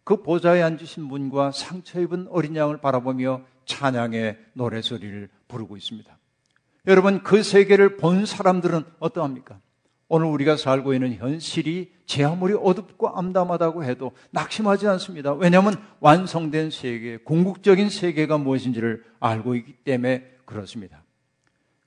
그 0.04 0.22
보좌에 0.22 0.62
앉으신 0.62 1.08
분과 1.08 1.52
상처 1.52 2.00
입은 2.00 2.28
어린 2.30 2.56
양을 2.56 2.78
바라보며 2.80 3.42
찬양의 3.64 4.38
노래소리를 4.54 5.28
부르고 5.48 5.76
있습니다. 5.76 6.18
여러분, 6.86 7.22
그 7.22 7.42
세계를 7.42 7.96
본 7.96 8.26
사람들은 8.26 8.84
어떠합니까? 8.98 9.60
오늘 10.12 10.26
우리가 10.26 10.56
살고 10.56 10.92
있는 10.92 11.14
현실이 11.14 11.92
제 12.04 12.24
아무리 12.24 12.52
어둡고 12.52 13.16
암담하다고 13.16 13.84
해도 13.84 14.10
낙심하지 14.32 14.88
않습니다. 14.88 15.32
왜냐하면 15.34 15.80
완성된 16.00 16.70
세계, 16.70 17.16
궁극적인 17.18 17.88
세계가 17.88 18.36
무엇인지를 18.38 19.04
알고 19.20 19.54
있기 19.54 19.72
때문에 19.84 20.24
그렇습니다. 20.44 21.04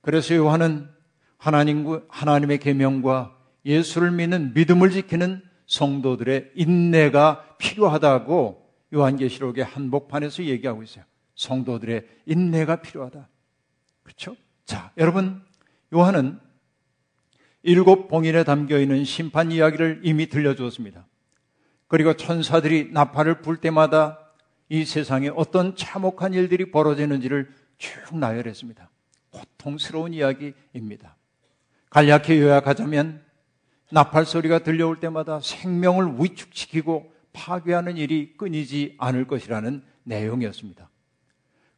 그래서 0.00 0.34
요한은 0.34 0.88
하나님, 1.36 2.00
하나님의 2.08 2.60
계명과 2.60 3.36
예수를 3.66 4.10
믿는 4.10 4.54
믿음을 4.54 4.90
지키는 4.90 5.42
성도들의 5.66 6.52
인내가 6.54 7.44
필요하다고 7.58 8.70
요한계시록의 8.94 9.64
한복판에서 9.64 10.44
얘기하고 10.44 10.82
있어요. 10.82 11.04
성도들의 11.34 12.06
인내가 12.24 12.76
필요하다. 12.76 13.28
그렇죠? 14.02 14.34
자, 14.64 14.92
여러분, 14.96 15.42
요한은 15.92 16.40
일곱 17.64 18.08
봉인에 18.08 18.44
담겨 18.44 18.78
있는 18.78 19.04
심판 19.04 19.50
이야기를 19.50 20.02
이미 20.04 20.28
들려주었습니다. 20.28 21.06
그리고 21.88 22.12
천사들이 22.14 22.90
나팔을 22.92 23.40
불 23.40 23.56
때마다 23.56 24.18
이 24.68 24.84
세상에 24.84 25.30
어떤 25.34 25.74
참혹한 25.74 26.34
일들이 26.34 26.70
벌어지는지를 26.70 27.50
쭉 27.78 28.18
나열했습니다. 28.18 28.90
고통스러운 29.30 30.12
이야기입니다. 30.12 31.16
간략히 31.88 32.38
요약하자면 32.38 33.22
나팔 33.90 34.26
소리가 34.26 34.58
들려올 34.58 35.00
때마다 35.00 35.40
생명을 35.40 36.16
위축시키고 36.18 37.12
파괴하는 37.32 37.96
일이 37.96 38.34
끊이지 38.36 38.96
않을 38.98 39.26
것이라는 39.26 39.82
내용이었습니다. 40.02 40.90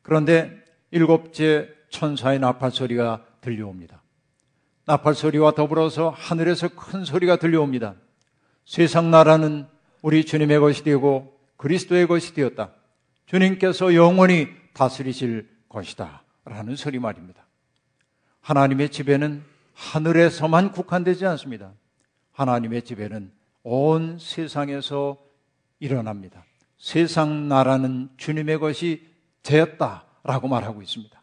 그런데 0.02 0.64
일곱째 0.90 1.68
천사의 1.90 2.40
나팔 2.40 2.72
소리가 2.72 3.24
들려옵니다. 3.40 4.02
나팔 4.86 5.14
소리와 5.14 5.50
더불어서 5.50 6.10
하늘에서 6.10 6.68
큰 6.68 7.04
소리가 7.04 7.36
들려옵니다. 7.36 7.96
세상 8.64 9.10
나라는 9.10 9.66
우리 10.00 10.24
주님의 10.24 10.60
것이 10.60 10.84
되고 10.84 11.36
그리스도의 11.56 12.06
것이 12.06 12.34
되었다. 12.34 12.70
주님께서 13.26 13.94
영원히 13.94 14.48
다스리실 14.74 15.48
것이다. 15.68 16.22
라는 16.44 16.76
소리 16.76 17.00
말입니다. 17.00 17.44
하나님의 18.40 18.90
집에는 18.90 19.42
하늘에서만 19.74 20.70
국한되지 20.70 21.26
않습니다. 21.26 21.72
하나님의 22.30 22.82
집에는 22.82 23.32
온 23.64 24.18
세상에서 24.20 25.18
일어납니다. 25.80 26.44
세상 26.78 27.48
나라는 27.48 28.08
주님의 28.18 28.60
것이 28.60 29.04
되었다라고 29.42 30.46
말하고 30.46 30.80
있습니다. 30.80 31.20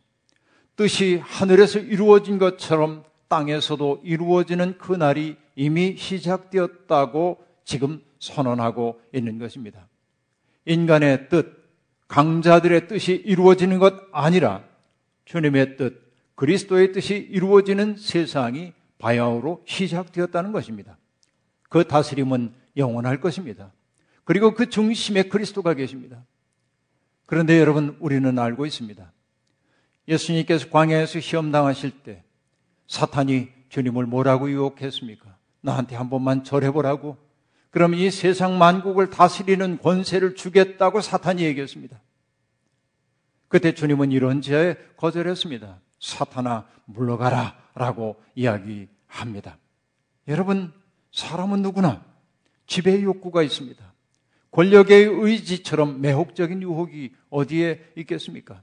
뜻이 0.75 1.21
하늘에서 1.23 1.79
이루어진 1.79 2.39
것처럼 2.39 3.05
땅에서도 3.33 4.01
이루어지는 4.03 4.77
그 4.77 4.93
날이 4.93 5.35
이미 5.55 5.97
시작되었다고 5.97 7.43
지금 7.63 7.99
선언하고 8.19 9.01
있는 9.11 9.39
것입니다. 9.39 9.87
인간의 10.65 11.29
뜻, 11.29 11.63
강자들의 12.07 12.87
뜻이 12.87 13.13
이루어지는 13.25 13.79
것 13.79 13.95
아니라 14.11 14.63
주님의 15.25 15.77
뜻, 15.77 16.13
그리스도의 16.35 16.91
뜻이 16.91 17.15
이루어지는 17.15 17.97
세상이 17.97 18.73
바야흐로 18.99 19.63
시작되었다는 19.65 20.51
것입니다. 20.51 20.99
그 21.69 21.87
다스림은 21.87 22.53
영원할 22.77 23.19
것입니다. 23.19 23.71
그리고 24.25 24.53
그 24.53 24.69
중심에 24.69 25.23
그리스도가 25.23 25.73
계십니다. 25.73 26.23
그런데 27.25 27.59
여러분, 27.59 27.97
우리는 27.99 28.37
알고 28.37 28.67
있습니다. 28.67 29.11
예수님께서 30.07 30.69
광야에서 30.69 31.19
시험 31.19 31.51
당하실 31.51 32.03
때 32.03 32.23
사탄이 32.87 33.49
주님을 33.69 34.05
뭐라고 34.05 34.49
유혹했습니까? 34.49 35.35
나한테 35.61 35.95
한 35.95 36.09
번만 36.09 36.43
절해보라고. 36.43 37.17
그럼 37.69 37.95
이 37.95 38.11
세상 38.11 38.57
만국을 38.57 39.09
다스리는 39.09 39.79
권세를 39.79 40.35
주겠다고 40.35 41.01
사탄이 41.01 41.43
얘기했습니다. 41.43 41.99
그때 43.47 43.73
주님은 43.73 44.11
이런 44.11 44.41
지하에 44.41 44.75
거절했습니다. 44.97 45.79
사탄아, 45.99 46.67
물러가라. 46.85 47.63
라고 47.75 48.21
이야기합니다. 48.35 49.57
여러분, 50.27 50.71
사람은 51.11 51.61
누구나 51.63 52.03
지배의 52.67 53.03
욕구가 53.03 53.41
있습니다. 53.41 53.93
권력의 54.51 55.05
의지처럼 55.05 56.01
매혹적인 56.01 56.61
유혹이 56.61 57.15
어디에 57.29 57.83
있겠습니까? 57.97 58.61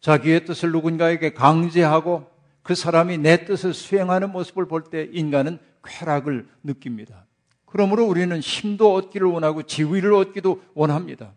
자기의 0.00 0.44
뜻을 0.44 0.72
누군가에게 0.72 1.32
강제하고 1.32 2.28
그 2.66 2.74
사람이 2.74 3.18
내 3.18 3.44
뜻을 3.44 3.72
수행하는 3.72 4.32
모습을 4.32 4.66
볼 4.66 4.90
때 4.90 5.08
인간은 5.12 5.60
쾌락을 5.84 6.48
느낍니다. 6.64 7.24
그러므로 7.64 8.04
우리는 8.04 8.36
힘도 8.40 8.92
얻기를 8.94 9.28
원하고 9.28 9.62
지위를 9.62 10.12
얻기도 10.12 10.64
원합니다. 10.74 11.32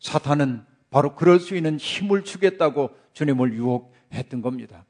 사탄은 0.00 0.64
바로 0.88 1.14
그럴 1.14 1.40
수 1.40 1.56
있는 1.56 1.76
힘을 1.76 2.24
주겠다고 2.24 2.88
주님을 3.12 3.52
유혹했던 3.52 4.40
겁니다. 4.40 4.86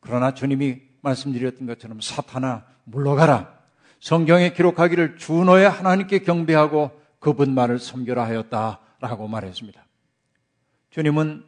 그러나 0.00 0.34
주님이 0.34 0.80
말씀드렸던 1.00 1.68
것처럼 1.68 2.00
사탄아 2.00 2.64
물러가라. 2.82 3.56
성경에 4.00 4.52
기록하기를 4.52 5.16
주 5.16 5.32
너의 5.44 5.70
하나님께 5.70 6.20
경배하고 6.20 6.90
그분만을 7.20 7.78
섬겨라 7.78 8.24
하였다라고 8.24 9.28
말했습니다. 9.28 9.86
주님은 10.90 11.44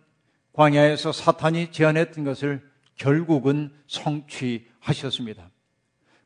광야에서 0.52 1.10
사탄이 1.10 1.72
제안했던 1.72 2.22
것을 2.22 2.73
결국은 2.96 3.72
성취하셨습니다. 3.86 5.50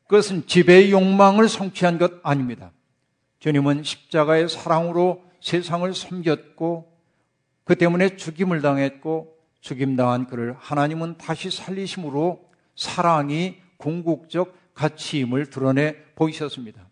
그것은 0.07 0.47
지배의 0.47 0.91
욕망을 0.91 1.47
성취한 1.47 1.97
것 1.97 2.13
아닙니다. 2.23 2.71
주님은 3.39 3.83
십자가의 3.83 4.49
사랑으로 4.49 5.23
세상을 5.41 5.93
섬겼고 5.93 6.91
그 7.63 7.75
때문에 7.75 8.15
죽임을 8.15 8.61
당했고 8.61 9.37
죽임당한 9.61 10.27
그를 10.27 10.55
하나님은 10.57 11.17
다시 11.17 11.51
살리심으로 11.51 12.49
사랑이 12.75 13.57
궁극적 13.77 14.73
가치임을 14.73 15.49
드러내 15.49 15.95
보이셨습니다. 16.15 16.89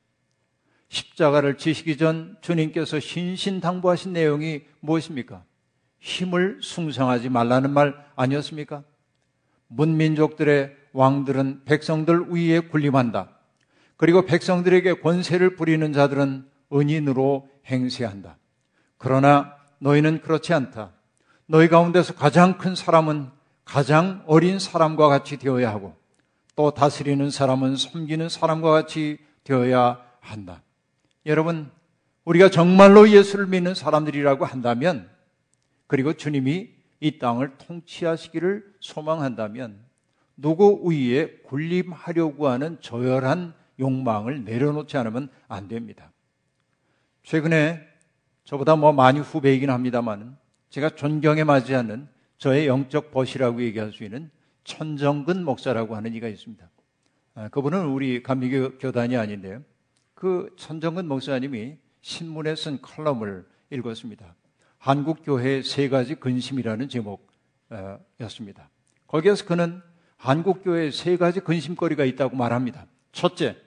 십자가를 0.89 1.57
지시기 1.57 1.97
전 1.97 2.37
주님께서 2.41 2.99
신신당부하신 2.99 4.13
내용이 4.13 4.61
무엇입니까? 4.79 5.43
힘을 5.99 6.59
숭상하지 6.61 7.29
말라는 7.29 7.71
말 7.71 7.95
아니었습니까? 8.15 8.83
문민족들의 9.67 10.75
왕들은 10.93 11.63
백성들 11.65 12.27
위에 12.30 12.60
군림한다. 12.62 13.30
그리고 13.97 14.25
백성들에게 14.25 15.01
권세를 15.01 15.56
부리는 15.56 15.93
자들은 15.93 16.45
은인으로 16.73 17.49
행세한다. 17.65 18.38
그러나 18.97 19.56
너희는 19.80 20.21
그렇지 20.21 20.53
않다. 20.53 20.91
너희 21.45 21.67
가운데서 21.67 22.15
가장 22.15 22.58
큰 22.58 22.75
사람은 22.75 23.30
가장 23.63 24.23
어린 24.27 24.60
사람과 24.60 25.08
같이 25.08 25.38
되어야 25.38 25.69
하고 25.69 25.95
또 26.56 26.71
다스리는 26.71 27.30
사람은 27.30 27.75
섬기는 27.75 28.30
사람과 28.30 28.71
같이 28.71 29.17
되어야 29.43 30.01
한다. 30.19 30.62
여러분, 31.25 31.69
우리가 32.25 32.49
정말로 32.49 33.10
예수를 33.10 33.47
믿는 33.47 33.75
사람들이라고 33.75 34.45
한다면 34.45 35.10
그리고 35.88 36.13
주님이 36.13 36.69
이 36.99 37.19
땅을 37.19 37.57
통치하시기를 37.57 38.75
소망한다면 38.79 39.79
누구 40.36 40.81
위에 40.89 41.39
군림하려고 41.43 42.47
하는 42.47 42.79
저열한 42.81 43.53
욕망을 43.79 44.43
내려놓지 44.43 44.97
않으면 44.97 45.29
안 45.47 45.67
됩니다. 45.67 46.12
최근에 47.23 47.81
저보다 48.43 48.75
뭐 48.75 48.93
많이 48.93 49.19
후배이긴 49.19 49.69
합니다만 49.69 50.38
제가 50.69 50.89
존경에 50.91 51.43
맞이하는 51.43 52.07
저의 52.38 52.67
영적 52.67 53.12
벗이라고 53.12 53.62
얘기할 53.62 53.91
수 53.91 54.03
있는 54.03 54.29
천정근 54.63 55.43
목사라고 55.43 55.95
하는 55.95 56.13
이가 56.13 56.27
있습니다. 56.27 56.69
아, 57.36 57.49
그분은 57.49 57.86
우리 57.88 58.23
감리교 58.23 58.77
교단이 58.77 59.17
아닌데요. 59.17 59.63
그 60.13 60.53
천정근 60.57 61.07
목사님이 61.07 61.77
신문에 62.01 62.55
쓴 62.55 62.81
컬럼을 62.81 63.45
읽었습니다. 63.71 64.36
한국교회의 64.79 65.63
세 65.63 65.89
가지 65.89 66.15
근심이라는 66.15 66.89
제목이었습니다. 66.89 68.69
거기에서 69.07 69.45
그는 69.45 69.81
한국교회에 70.17 70.91
세 70.91 71.17
가지 71.17 71.39
근심거리가 71.39 72.05
있다고 72.05 72.35
말합니다. 72.35 72.87
첫째, 73.11 73.57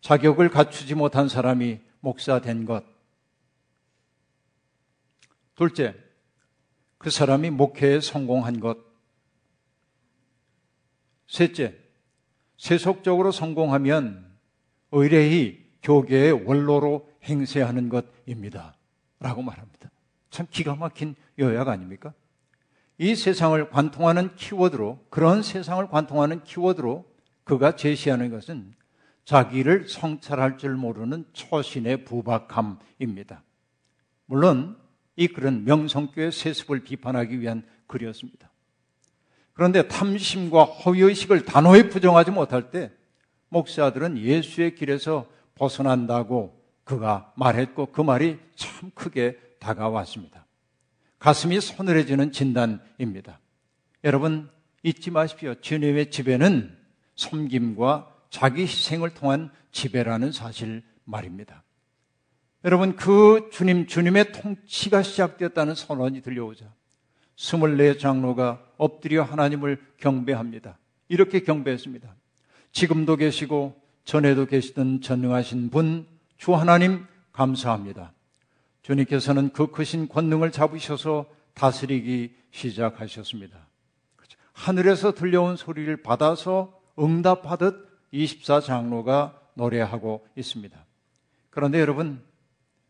자격을 0.00 0.50
갖추지 0.50 0.94
못한 0.94 1.28
사람이 1.28 1.80
목사 2.00 2.40
된 2.40 2.64
것. 2.64 2.84
둘째, 5.54 5.94
그 6.98 7.10
사람이 7.10 7.50
목회에 7.50 8.00
성공한 8.00 8.60
것. 8.60 8.78
셋째, 11.26 11.76
세속적으로 12.56 13.32
성공하면 13.32 14.36
의뢰히 14.92 15.66
교계의 15.82 16.32
원로로 16.46 17.10
행세하는 17.24 17.88
것입니다. 17.88 18.76
라고 19.20 19.42
말합니다. 19.42 19.90
참 20.30 20.46
기가 20.50 20.74
막힌 20.74 21.14
요약 21.38 21.68
아닙니까? 21.68 22.12
이 22.98 23.14
세상을 23.14 23.70
관통하는 23.70 24.34
키워드로, 24.36 25.04
그런 25.10 25.42
세상을 25.42 25.86
관통하는 25.88 26.44
키워드로 26.44 27.04
그가 27.44 27.76
제시하는 27.76 28.30
것은 28.30 28.74
자기를 29.24 29.88
성찰할 29.88 30.58
줄 30.58 30.74
모르는 30.76 31.24
초신의 31.32 32.04
부박함입니다. 32.04 33.42
물론 34.26 34.76
이 35.16 35.28
글은 35.28 35.64
명성교의 35.64 36.32
세습을 36.32 36.80
비판하기 36.80 37.40
위한 37.40 37.64
글이었습니다. 37.86 38.50
그런데 39.52 39.88
탐심과 39.88 40.64
허위의식을 40.64 41.44
단호히 41.44 41.88
부정하지 41.88 42.30
못할 42.30 42.70
때 42.70 42.92
목사들은 43.48 44.18
예수의 44.18 44.74
길에서 44.74 45.26
벗어난다고 45.54 46.55
그가 46.86 47.32
말했고 47.36 47.86
그 47.86 48.00
말이 48.00 48.38
참 48.54 48.90
크게 48.94 49.36
다가왔습니다. 49.58 50.46
가슴이 51.18 51.60
서늘해지는 51.60 52.30
진단입니다. 52.30 53.40
여러분 54.04 54.48
잊지 54.84 55.10
마십시오. 55.10 55.56
주님의 55.56 56.12
지배는 56.12 56.78
섬김과 57.16 58.14
자기 58.30 58.62
희생을 58.62 59.10
통한 59.14 59.50
지배라는 59.72 60.30
사실 60.30 60.84
말입니다. 61.04 61.64
여러분 62.64 62.94
그 62.94 63.50
주님 63.52 63.88
주님의 63.88 64.30
통치가 64.30 65.02
시작되었다는 65.02 65.74
선언이 65.74 66.22
들려오자 66.22 66.72
24 67.34 67.98
장로가 67.98 68.64
엎드려 68.76 69.24
하나님을 69.24 69.84
경배합니다. 69.98 70.78
이렇게 71.08 71.40
경배했습니다. 71.40 72.14
지금도 72.70 73.16
계시고 73.16 73.74
전에도 74.04 74.46
계시던 74.46 75.00
전능하신 75.00 75.70
분 75.70 76.06
주 76.36 76.54
하나님 76.54 77.06
감사합니다. 77.32 78.12
주님께서는 78.82 79.50
그 79.52 79.68
크신 79.68 80.08
권능을 80.08 80.52
잡으셔서 80.52 81.26
다스리기 81.54 82.36
시작하셨습니다. 82.50 83.66
그렇죠. 84.14 84.38
하늘에서 84.52 85.12
들려온 85.12 85.56
소리를 85.56 86.02
받아서 86.02 86.80
응답하듯 86.98 87.86
24장로가 88.12 89.34
노래하고 89.54 90.26
있습니다. 90.36 90.84
그런데 91.50 91.80
여러분 91.80 92.22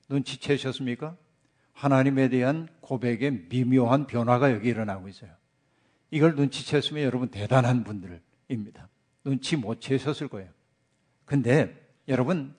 눈치채셨습니까? 0.09 1.16
하나님에 1.72 2.28
대한 2.28 2.68
고백의 2.80 3.46
미묘한 3.48 4.06
변화가 4.06 4.52
여기 4.52 4.68
일어나고 4.68 5.09
있어요. 5.09 5.30
이걸 6.11 6.37
눈치챘으면 6.37 7.02
여러분 7.02 7.28
대단한 7.28 7.85
분들입니다. 7.85 8.88
눈치 9.24 9.56
못 9.56 9.80
채셨을 9.80 10.28
거예요. 10.28 10.48
근데 11.24 11.74
여러분 12.09 12.54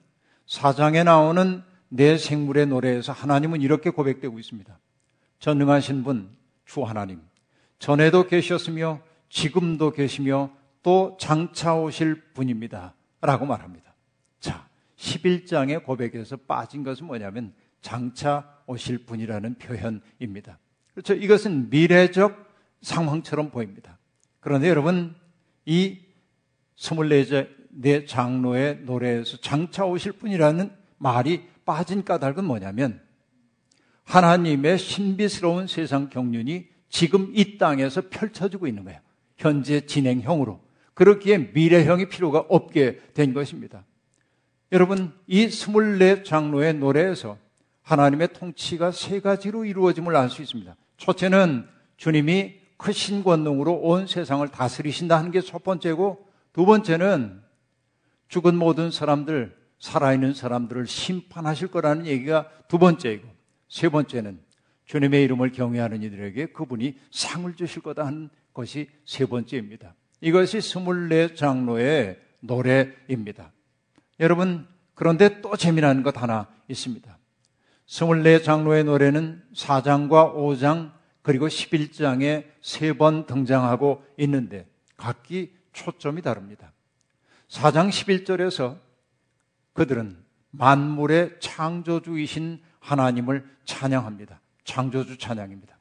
사장에 0.48 1.04
나오는 1.04 1.62
내 1.88 2.18
생물의 2.18 2.66
노래에서 2.66 3.12
하나님은 3.12 3.60
이렇게 3.60 3.90
고백되고 3.90 4.38
있습니다. 4.38 4.78
전능하신 5.38 6.02
분, 6.02 6.30
주 6.64 6.82
하나님. 6.82 7.20
전에도 7.78 8.26
계셨으며 8.26 9.00
지금도 9.28 9.92
계시며 9.92 10.50
또 10.82 11.16
장차 11.20 11.74
오실 11.74 12.32
분입니다. 12.32 12.94
라고 13.20 13.44
말합니다. 13.46 13.94
자, 14.40 14.66
11장의 14.96 15.84
고백에서 15.84 16.36
빠진 16.36 16.82
것은 16.82 17.06
뭐냐면 17.06 17.52
장차 17.82 18.58
오실 18.66 19.04
분이라는 19.04 19.56
표현입니다. 19.56 20.58
그렇죠. 20.92 21.14
이것은 21.14 21.68
미래적 21.68 22.48
상황처럼 22.80 23.50
보입니다. 23.50 23.98
그런데 24.40 24.68
여러분, 24.68 25.14
이 25.66 25.98
24 26.76 27.57
장로의 28.06 28.80
노래에서 28.82 29.36
장차 29.38 29.84
오실 29.84 30.12
분이라는 30.12 30.70
말이 30.98 31.44
빠진 31.64 32.04
까닭은 32.04 32.44
뭐냐면 32.44 33.00
하나님의 34.04 34.78
신비스러운 34.78 35.66
세상 35.66 36.08
경륜이 36.08 36.66
지금 36.88 37.30
이 37.34 37.58
땅에서 37.58 38.02
펼쳐지고 38.08 38.66
있는 38.66 38.84
거예요. 38.84 39.00
현재 39.36 39.82
진행형으로. 39.82 40.60
그렇기에 40.94 41.50
미래형이 41.52 42.08
필요가 42.08 42.40
없게 42.48 43.00
된 43.14 43.34
것입니다. 43.34 43.84
여러분, 44.72 45.12
이 45.26 45.44
24 45.44 46.24
장로의 46.24 46.74
노래에서 46.74 47.38
하나님의 47.82 48.32
통치가 48.32 48.90
세 48.90 49.20
가지로 49.20 49.64
이루어짐을 49.64 50.16
알 50.16 50.28
수 50.28 50.42
있습니다. 50.42 50.74
첫째는 50.96 51.66
주님이 51.96 52.54
크신 52.76 53.22
권능으로 53.22 53.74
온 53.74 54.06
세상을 54.06 54.46
다스리신다 54.48 55.18
하는 55.18 55.30
게 55.30 55.40
첫 55.40 55.62
번째고 55.62 56.26
두 56.52 56.64
번째는 56.66 57.40
죽은 58.28 58.56
모든 58.56 58.90
사람들, 58.90 59.56
살아있는 59.78 60.34
사람들을 60.34 60.86
심판하실 60.86 61.68
거라는 61.68 62.06
얘기가 62.06 62.48
두 62.68 62.78
번째이고 62.78 63.28
세 63.68 63.88
번째는 63.88 64.40
주님의 64.86 65.22
이름을 65.24 65.52
경외하는 65.52 66.02
이들에게 66.02 66.46
그분이 66.46 66.96
상을 67.10 67.54
주실 67.54 67.82
거다 67.82 68.06
하는 68.06 68.30
것이 68.54 68.88
세 69.04 69.26
번째입니다. 69.26 69.94
이것이 70.20 70.60
스물네 70.60 71.34
장로의 71.34 72.18
노래입니다. 72.40 73.52
여러분, 74.20 74.66
그런데 74.94 75.40
또 75.40 75.56
재미난 75.56 76.02
것 76.02 76.20
하나 76.20 76.48
있습니다. 76.68 77.18
24 77.86 78.42
장로의 78.42 78.84
노래는 78.84 79.42
4장과 79.54 80.34
5장 80.34 80.92
그리고 81.22 81.46
11장에 81.46 82.44
세 82.60 82.92
번 82.94 83.26
등장하고 83.26 84.04
있는데 84.18 84.66
각기 84.96 85.54
초점이 85.72 86.22
다릅니다. 86.22 86.72
4장 87.48 87.88
11절에서 87.88 88.78
그들은 89.72 90.16
만물의 90.50 91.36
창조주이신 91.40 92.60
하나님을 92.80 93.44
찬양합니다. 93.64 94.40
창조주 94.64 95.18
찬양입니다. 95.18 95.78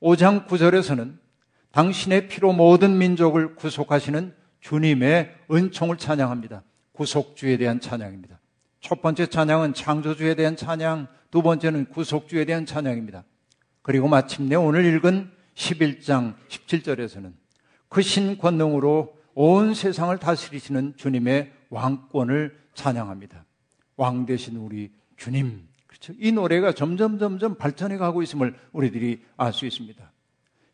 5장 0.00 0.46
9절에서는 0.46 1.18
당신의 1.72 2.28
피로 2.28 2.52
모든 2.52 2.98
민족을 2.98 3.54
구속하시는 3.56 4.34
주님의 4.60 5.34
은총을 5.50 5.96
찬양합니다. 5.96 6.62
구속주에 6.92 7.56
대한 7.56 7.80
찬양입니다. 7.80 8.38
첫 8.80 9.00
번째 9.00 9.26
찬양은 9.26 9.74
창조주에 9.74 10.34
대한 10.34 10.56
찬양, 10.56 11.08
두 11.30 11.42
번째는 11.42 11.86
구속주에 11.86 12.44
대한 12.44 12.66
찬양입니다. 12.66 13.24
그리고 13.80 14.08
마침내 14.08 14.54
오늘 14.56 14.84
읽은 14.84 15.30
11장 15.54 16.34
17절에서는 16.48 17.32
그 17.88 18.02
신 18.02 18.38
권능으로 18.38 19.16
온 19.34 19.74
세상을 19.74 20.16
다스리시는 20.18 20.94
주님의 20.96 21.52
왕권을 21.70 22.58
찬양합니다. 22.74 23.44
왕 23.96 24.26
되신 24.26 24.56
우리 24.56 24.90
주님. 25.16 25.68
그렇죠. 25.86 26.12
이 26.18 26.32
노래가 26.32 26.72
점점 26.72 27.18
점점 27.18 27.54
발전해 27.56 27.96
가고 27.96 28.22
있음을 28.22 28.54
우리들이 28.72 29.22
알 29.36 29.52
수 29.52 29.66
있습니다. 29.66 30.10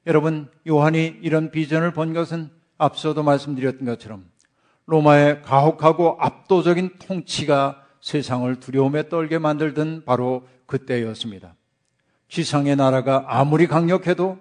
여러분, 0.06 0.48
요한이 0.66 1.18
이런 1.22 1.50
비전을 1.50 1.92
본 1.92 2.14
것은 2.14 2.50
앞서도 2.78 3.22
말씀드렸던 3.22 3.84
것처럼 3.84 4.24
로마의 4.86 5.42
가혹하고 5.42 6.16
압도적인 6.18 6.92
통치가 6.98 7.84
세상을 8.00 8.60
두려움에 8.60 9.08
떨게 9.08 9.38
만들던 9.38 10.04
바로 10.06 10.48
그때였습니다. 10.66 11.54
지상의 12.28 12.76
나라가 12.76 13.24
아무리 13.26 13.66
강력해도 13.66 14.38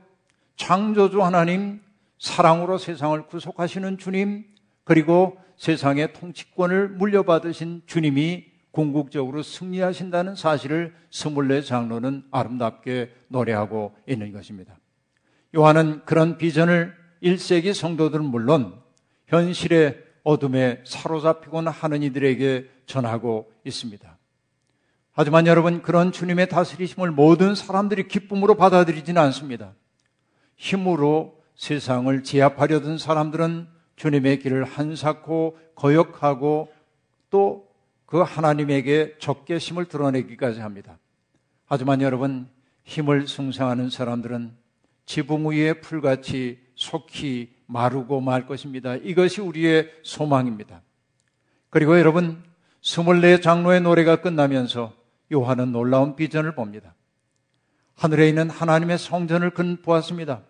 창조주 0.55 1.23
하나님, 1.23 1.81
사랑으로 2.19 2.77
세상을 2.77 3.27
구속하시는 3.27 3.97
주님, 3.97 4.45
그리고 4.83 5.37
세상의 5.57 6.13
통치권을 6.13 6.89
물려받으신 6.89 7.83
주님이 7.85 8.45
궁극적으로 8.71 9.41
승리하신다는 9.41 10.35
사실을 10.35 10.93
스물네 11.09 11.61
장로는 11.61 12.25
아름답게 12.31 13.11
노래하고 13.27 13.95
있는 14.07 14.31
것입니다. 14.31 14.77
요한은 15.55 16.05
그런 16.05 16.37
비전을 16.37 16.95
1세기 17.23 17.73
성도들은 17.73 18.23
물론 18.25 18.79
현실의 19.27 20.03
어둠에 20.23 20.81
사로잡히곤 20.85 21.67
하는 21.67 22.03
이들에게 22.03 22.69
전하고 22.85 23.51
있습니다. 23.63 24.17
하지만 25.13 25.47
여러분, 25.47 25.81
그런 25.81 26.11
주님의 26.11 26.49
다스리심을 26.49 27.11
모든 27.11 27.55
사람들이 27.55 28.07
기쁨으로 28.07 28.55
받아들이지는 28.55 29.19
않습니다. 29.23 29.73
힘으로 30.55 31.36
세상을 31.57 32.23
제압하려던 32.23 32.97
사람들은 32.97 33.67
주님의 33.97 34.39
길을 34.39 34.63
한사코 34.63 35.57
거역하고 35.75 36.71
또 37.29 37.67
그 38.07 38.21
하나님에게 38.21 39.17
적개심을 39.19 39.85
드러내기까지 39.85 40.61
합니다. 40.61 40.97
하지만 41.65 42.01
여러분, 42.01 42.49
힘을 42.85 43.27
숭상하는 43.27 43.89
사람들은 43.89 44.55
지붕 45.05 45.49
위에 45.49 45.73
풀같이 45.81 46.57
속히 46.75 47.53
마르고 47.65 48.21
말 48.21 48.47
것입니다. 48.47 48.95
이것이 48.95 49.41
우리의 49.41 49.91
소망입니다. 50.03 50.81
그리고 51.69 51.99
여러분, 51.99 52.41
24 52.79 53.41
장로의 53.41 53.81
노래가 53.81 54.21
끝나면서 54.21 54.93
요한은 55.33 55.73
놀라운 55.73 56.15
비전을 56.15 56.55
봅니다. 56.55 56.95
하늘에 57.95 58.29
있는 58.29 58.49
하나님의 58.49 58.99
성전을 58.99 59.49
근 59.49 59.81
보았습니다. 59.81 60.43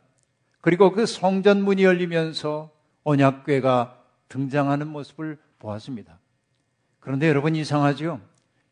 그리고 0.61 0.91
그 0.91 1.05
성전 1.05 1.63
문이 1.63 1.83
열리면서 1.83 2.71
언약궤가 3.03 4.03
등장하는 4.29 4.87
모습을 4.87 5.37
보았습니다. 5.59 6.19
그런데 6.99 7.29
여러분 7.29 7.55
이상하죠? 7.55 8.19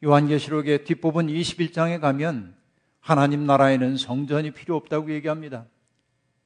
요한계시록의 0.04 0.84
뒷부분 0.84 1.28
21장에 1.28 2.00
가면 2.02 2.56
하나님 3.00 3.45
나라에는 3.45 3.98
성전이 3.98 4.52
필요 4.52 4.76
없다고 4.76 5.12
얘기합니다. 5.13 5.65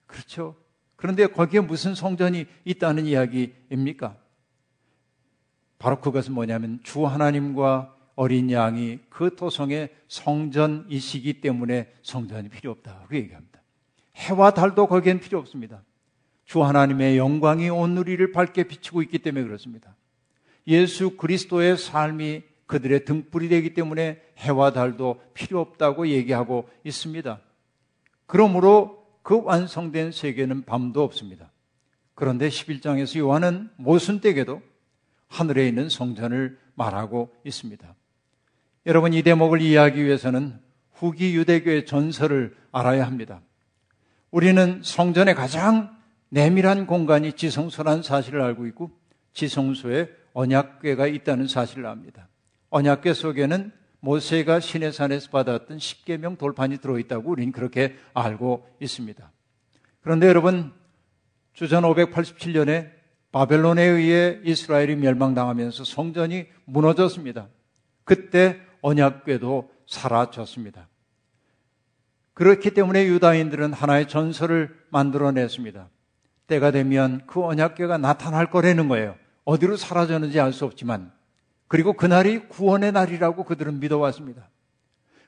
그렇죠. 0.05 0.55
그런데 0.95 1.27
거기에 1.27 1.61
무슨 1.61 1.95
성전이 1.95 2.45
있다는 2.65 3.05
이야기입니까? 3.05 4.17
바로 5.79 6.01
그것은 6.01 6.33
뭐냐면 6.33 6.79
주 6.83 7.05
하나님과 7.07 7.95
어린 8.15 8.51
양이 8.51 8.99
그 9.09 9.33
토성의 9.35 9.95
성전이시기 10.09 11.39
때문에 11.39 11.93
성전이 12.03 12.49
필요 12.49 12.71
없다. 12.71 13.05
그 13.07 13.15
얘기합니다. 13.15 13.48
해와 14.19 14.51
달도 14.51 14.87
거기엔 14.87 15.19
필요 15.19 15.39
없습니다. 15.39 15.83
주 16.45 16.63
하나님의 16.63 17.17
영광이 17.17 17.69
온 17.69 17.95
누리를 17.95 18.31
밝게 18.31 18.63
비추고 18.63 19.01
있기 19.03 19.19
때문에 19.19 19.45
그렇습니다. 19.45 19.95
예수 20.67 21.15
그리스도의 21.17 21.77
삶이 21.77 22.43
그들의 22.65 23.05
등불이 23.05 23.49
되기 23.49 23.73
때문에 23.73 24.21
해와 24.37 24.73
달도 24.73 25.21
필요 25.33 25.59
없다고 25.59 26.07
얘기하고 26.07 26.69
있습니다. 26.83 27.39
그러므로 28.25 29.05
그 29.23 29.41
완성된 29.43 30.11
세계는 30.11 30.65
밤도 30.65 31.03
없습니다. 31.03 31.51
그런데 32.13 32.49
11장에서 32.49 33.19
요한은 33.19 33.69
모순되게도 33.77 34.61
하늘에 35.27 35.67
있는 35.67 35.89
성전을 35.89 36.59
말하고 36.75 37.33
있습니다. 37.43 37.95
여러분 38.85 39.13
이 39.13 39.23
대목을 39.23 39.61
이해하기 39.61 40.03
위해서는 40.03 40.59
후기 40.93 41.35
유대교의 41.35 41.85
전설을 41.85 42.55
알아야 42.71 43.05
합니다. 43.05 43.41
우리는 44.31 44.81
성전의 44.83 45.35
가장 45.35 45.95
내밀한 46.29 46.85
공간이 46.85 47.33
지성소라는 47.33 48.03
사실을 48.03 48.41
알고 48.41 48.67
있고 48.67 48.91
지성소에 49.33 50.09
언약궤가 50.33 51.07
있다는 51.07 51.47
사실을 51.47 51.85
압니다. 51.87 52.27
언약궤 52.69 53.13
속에는 53.13 53.71
모세가 54.01 54.59
시내산에서 54.59 55.29
받았던 55.31 55.77
10계명 55.77 56.37
돌판이 56.37 56.77
들어있다고 56.77 57.31
우리는 57.31 57.51
그렇게 57.51 57.95
알고 58.13 58.67
있습니다. 58.79 59.31
그런데 60.01 60.27
여러분 60.27 60.71
주전 61.53 61.83
587년에 61.83 62.91
바벨론에 63.31 63.83
의해 63.83 64.39
이스라엘이 64.43 64.95
멸망당하면서 64.95 65.83
성전이 65.83 66.47
무너졌습니다. 66.65 67.47
그때 68.03 68.59
언약궤도 68.81 69.69
사라졌습니다. 69.87 70.88
그렇기 72.39 72.71
때문에 72.71 73.05
유다인들은 73.07 73.73
하나의 73.73 74.07
전설을 74.07 74.73
만들어냈습니다. 74.91 75.89
때가 76.47 76.71
되면 76.71 77.19
그 77.27 77.43
언약궤가 77.43 77.97
나타날 77.97 78.49
거라는 78.49 78.87
거예요. 78.87 79.17
어디로 79.43 79.75
사라졌는지 79.75 80.39
알 80.39 80.53
수 80.53 80.63
없지만 80.63 81.11
그리고 81.67 81.91
그날이 81.91 82.47
구원의 82.47 82.93
날이라고 82.93 83.43
그들은 83.43 83.81
믿어왔습니다. 83.81 84.47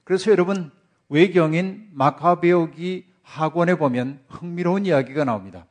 그래서 0.05 0.31
여러분 0.31 0.71
외경인 1.09 1.89
마카베오기 1.91 3.07
학원에 3.23 3.75
보면 3.75 4.21
흥미로운 4.29 4.85
이야기가 4.85 5.25
나옵니다. 5.25 5.65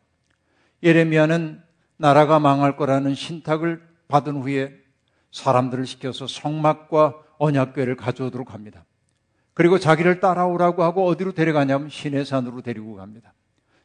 예레미야는 0.83 1.63
나라가 1.97 2.39
망할 2.39 2.77
거라는 2.77 3.15
신탁을 3.15 3.81
받은 4.09 4.43
후에 4.43 4.75
사람들을 5.33 5.87
시켜서 5.87 6.27
성막과 6.27 7.15
언약궤를 7.39 7.97
가져오도록 7.97 8.53
합니다. 8.53 8.85
그리고 9.55 9.79
자기를 9.79 10.21
따라오라고 10.21 10.83
하고 10.83 11.07
어디로 11.07 11.33
데려가냐면 11.33 11.89
시내산으로 11.89 12.63
데리고 12.63 12.95
갑니다. 12.95 13.33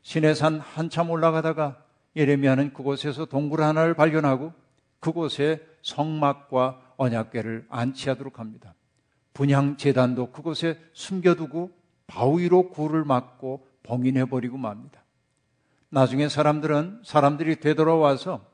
시내산 0.02 0.60
한참 0.60 1.10
올라가다가 1.10 1.84
예레미야는 2.16 2.74
그곳에서 2.74 3.26
동굴 3.26 3.62
하나를 3.62 3.94
발견하고 3.96 4.54
그곳에 5.00 5.66
성막과 5.82 6.82
언약궤를 6.98 7.66
안치하도록 7.70 8.40
합니다. 8.40 8.74
분향 9.34 9.76
재단도 9.78 10.32
그곳에 10.32 10.80
숨겨두고 10.94 11.72
바위로 12.08 12.70
굴을 12.70 13.04
막고 13.04 13.68
봉인해 13.84 14.26
버리고 14.26 14.58
맙니다. 14.58 15.04
나중에 15.90 16.30
사람들은 16.30 17.02
사람들이 17.04 17.60
되돌아와서 17.60 18.46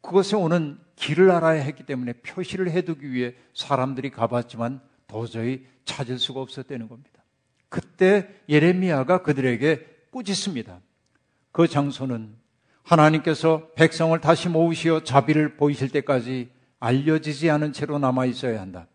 그곳에 0.00 0.36
오는 0.36 0.78
길을 0.96 1.30
알아야 1.30 1.62
했기 1.62 1.84
때문에 1.84 2.14
표시를 2.14 2.70
해두기 2.70 3.10
위해 3.10 3.34
사람들이 3.54 4.10
가봤지만 4.10 4.80
도저히 5.06 5.66
찾을 5.84 6.18
수가 6.18 6.40
없었다는 6.40 6.88
겁니다. 6.88 7.22
그때 7.68 8.28
예레미야가 8.48 9.22
그들에게 9.22 9.86
꾸짖습니다. 10.10 10.80
그 11.52 11.68
장소는 11.68 12.34
하나님께서 12.82 13.68
백성을 13.74 14.18
다시 14.20 14.48
모으시어 14.48 15.04
자비를 15.04 15.56
보이실 15.56 15.88
때까지 15.90 16.50
알려지지 16.78 17.50
않은 17.50 17.72
채로 17.72 17.98
남아 17.98 18.26
있어야 18.26 18.60
한다. 18.60 18.86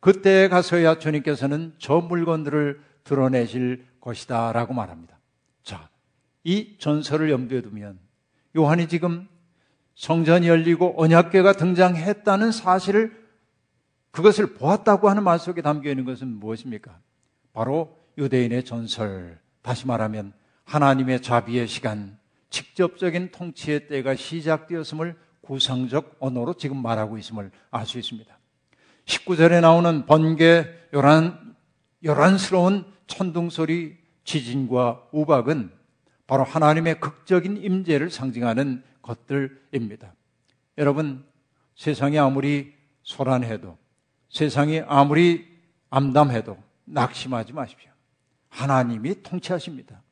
그때에 0.00 0.48
가서야 0.48 0.98
주님께서는 0.98 1.74
저 1.78 1.96
물건들을 2.00 2.80
드러내실 3.04 3.86
것이다. 4.00 4.52
라고 4.52 4.74
말합니다. 4.74 5.18
자, 5.62 5.88
이 6.44 6.76
전설을 6.78 7.30
염두에 7.30 7.62
두면 7.62 7.98
요한이 8.56 8.88
지금 8.88 9.26
성전이 9.94 10.48
열리고 10.48 11.00
언약궤가 11.00 11.54
등장했다는 11.54 12.52
사실을 12.52 13.23
그것을 14.14 14.54
보았다고 14.54 15.10
하는 15.10 15.24
말 15.24 15.40
속에 15.40 15.60
담겨 15.60 15.90
있는 15.90 16.04
것은 16.04 16.28
무엇입니까? 16.28 17.00
바로 17.52 17.98
유대인의 18.16 18.64
전설. 18.64 19.40
다시 19.60 19.88
말하면 19.88 20.32
하나님의 20.62 21.20
자비의 21.20 21.66
시간, 21.66 22.16
직접적인 22.48 23.32
통치의 23.32 23.88
때가 23.88 24.14
시작되었음을 24.14 25.16
구상적 25.40 26.14
언어로 26.20 26.54
지금 26.54 26.80
말하고 26.80 27.18
있음을 27.18 27.50
알 27.72 27.86
수 27.86 27.98
있습니다. 27.98 28.38
19절에 29.04 29.60
나오는 29.60 30.06
번개, 30.06 30.64
요란, 30.94 31.56
요란스러운 32.04 32.86
천둥 33.08 33.50
소리, 33.50 33.98
지진과 34.22 35.08
우박은 35.10 35.72
바로 36.28 36.44
하나님의 36.44 37.00
극적인 37.00 37.56
임재를 37.56 38.10
상징하는 38.10 38.84
것들입니다. 39.02 40.14
여러분, 40.78 41.26
세상이 41.74 42.16
아무리 42.16 42.74
소란해도, 43.02 43.76
세상이 44.34 44.82
아무리 44.88 45.46
암담해도 45.90 46.58
낙심하지 46.86 47.52
마십시오. 47.52 47.90
하나님이 48.48 49.22
통치하십니다. 49.22 50.02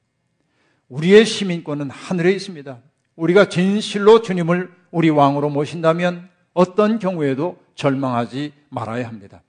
우리의 0.89 1.27
시민권은 1.27 1.91
하늘에 1.91 2.31
있습니다. 2.31 2.79
우리가 3.17 3.49
진실로 3.49 4.23
주님을 4.23 4.73
우리 4.93 5.11
왕으로 5.11 5.51
모신다면 5.51 6.31
어떤 6.55 7.01
경우에도 7.01 7.61
절망하지 7.75 8.53
말아야 8.69 9.09
합니다. 9.09 9.43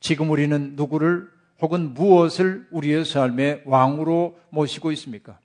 지금 0.00 0.30
우리는 0.30 0.76
누구를 0.76 1.28
혹은 1.60 1.92
무엇을 1.92 2.68
우리의 2.70 3.04
삶의 3.04 3.64
왕으로 3.66 4.38
모시고 4.48 4.92
있습니까? 4.92 5.38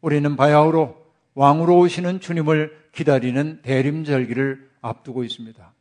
우리는 0.00 0.36
바야흐로 0.36 0.96
왕으로 1.34 1.78
오시는 1.80 2.20
주님을 2.20 2.90
기다리는 2.92 3.62
대림절기를 3.62 4.70
앞두고 4.80 5.24
있습니다. 5.24 5.72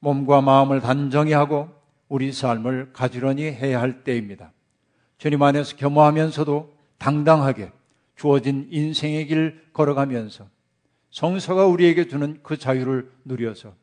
몸과 0.00 0.40
마음을 0.40 0.80
단정히 0.80 1.32
하고 1.32 1.68
우리 2.08 2.32
삶을 2.32 2.92
가지런히 2.92 3.44
해야 3.44 3.80
할 3.80 4.04
때입니다. 4.04 4.52
주님 5.18 5.42
안에서 5.42 5.76
겸허하면서도 5.76 6.74
당당하게 6.98 7.72
주어진 8.14 8.68
인생의 8.70 9.26
길 9.26 9.62
걸어가면서 9.72 10.46
성서가 11.10 11.66
우리에게 11.66 12.08
주는 12.08 12.38
그 12.42 12.56
자유를 12.56 13.10
누려서 13.24 13.74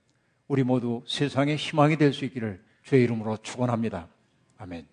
우리 0.47 0.63
모두 0.63 1.03
세상의 1.07 1.55
희망이 1.55 1.97
될 1.97 2.13
수 2.13 2.25
있기를 2.25 2.61
주의 2.83 3.03
이름으로 3.03 3.37
축원합니다. 3.37 4.07
아멘. 4.57 4.92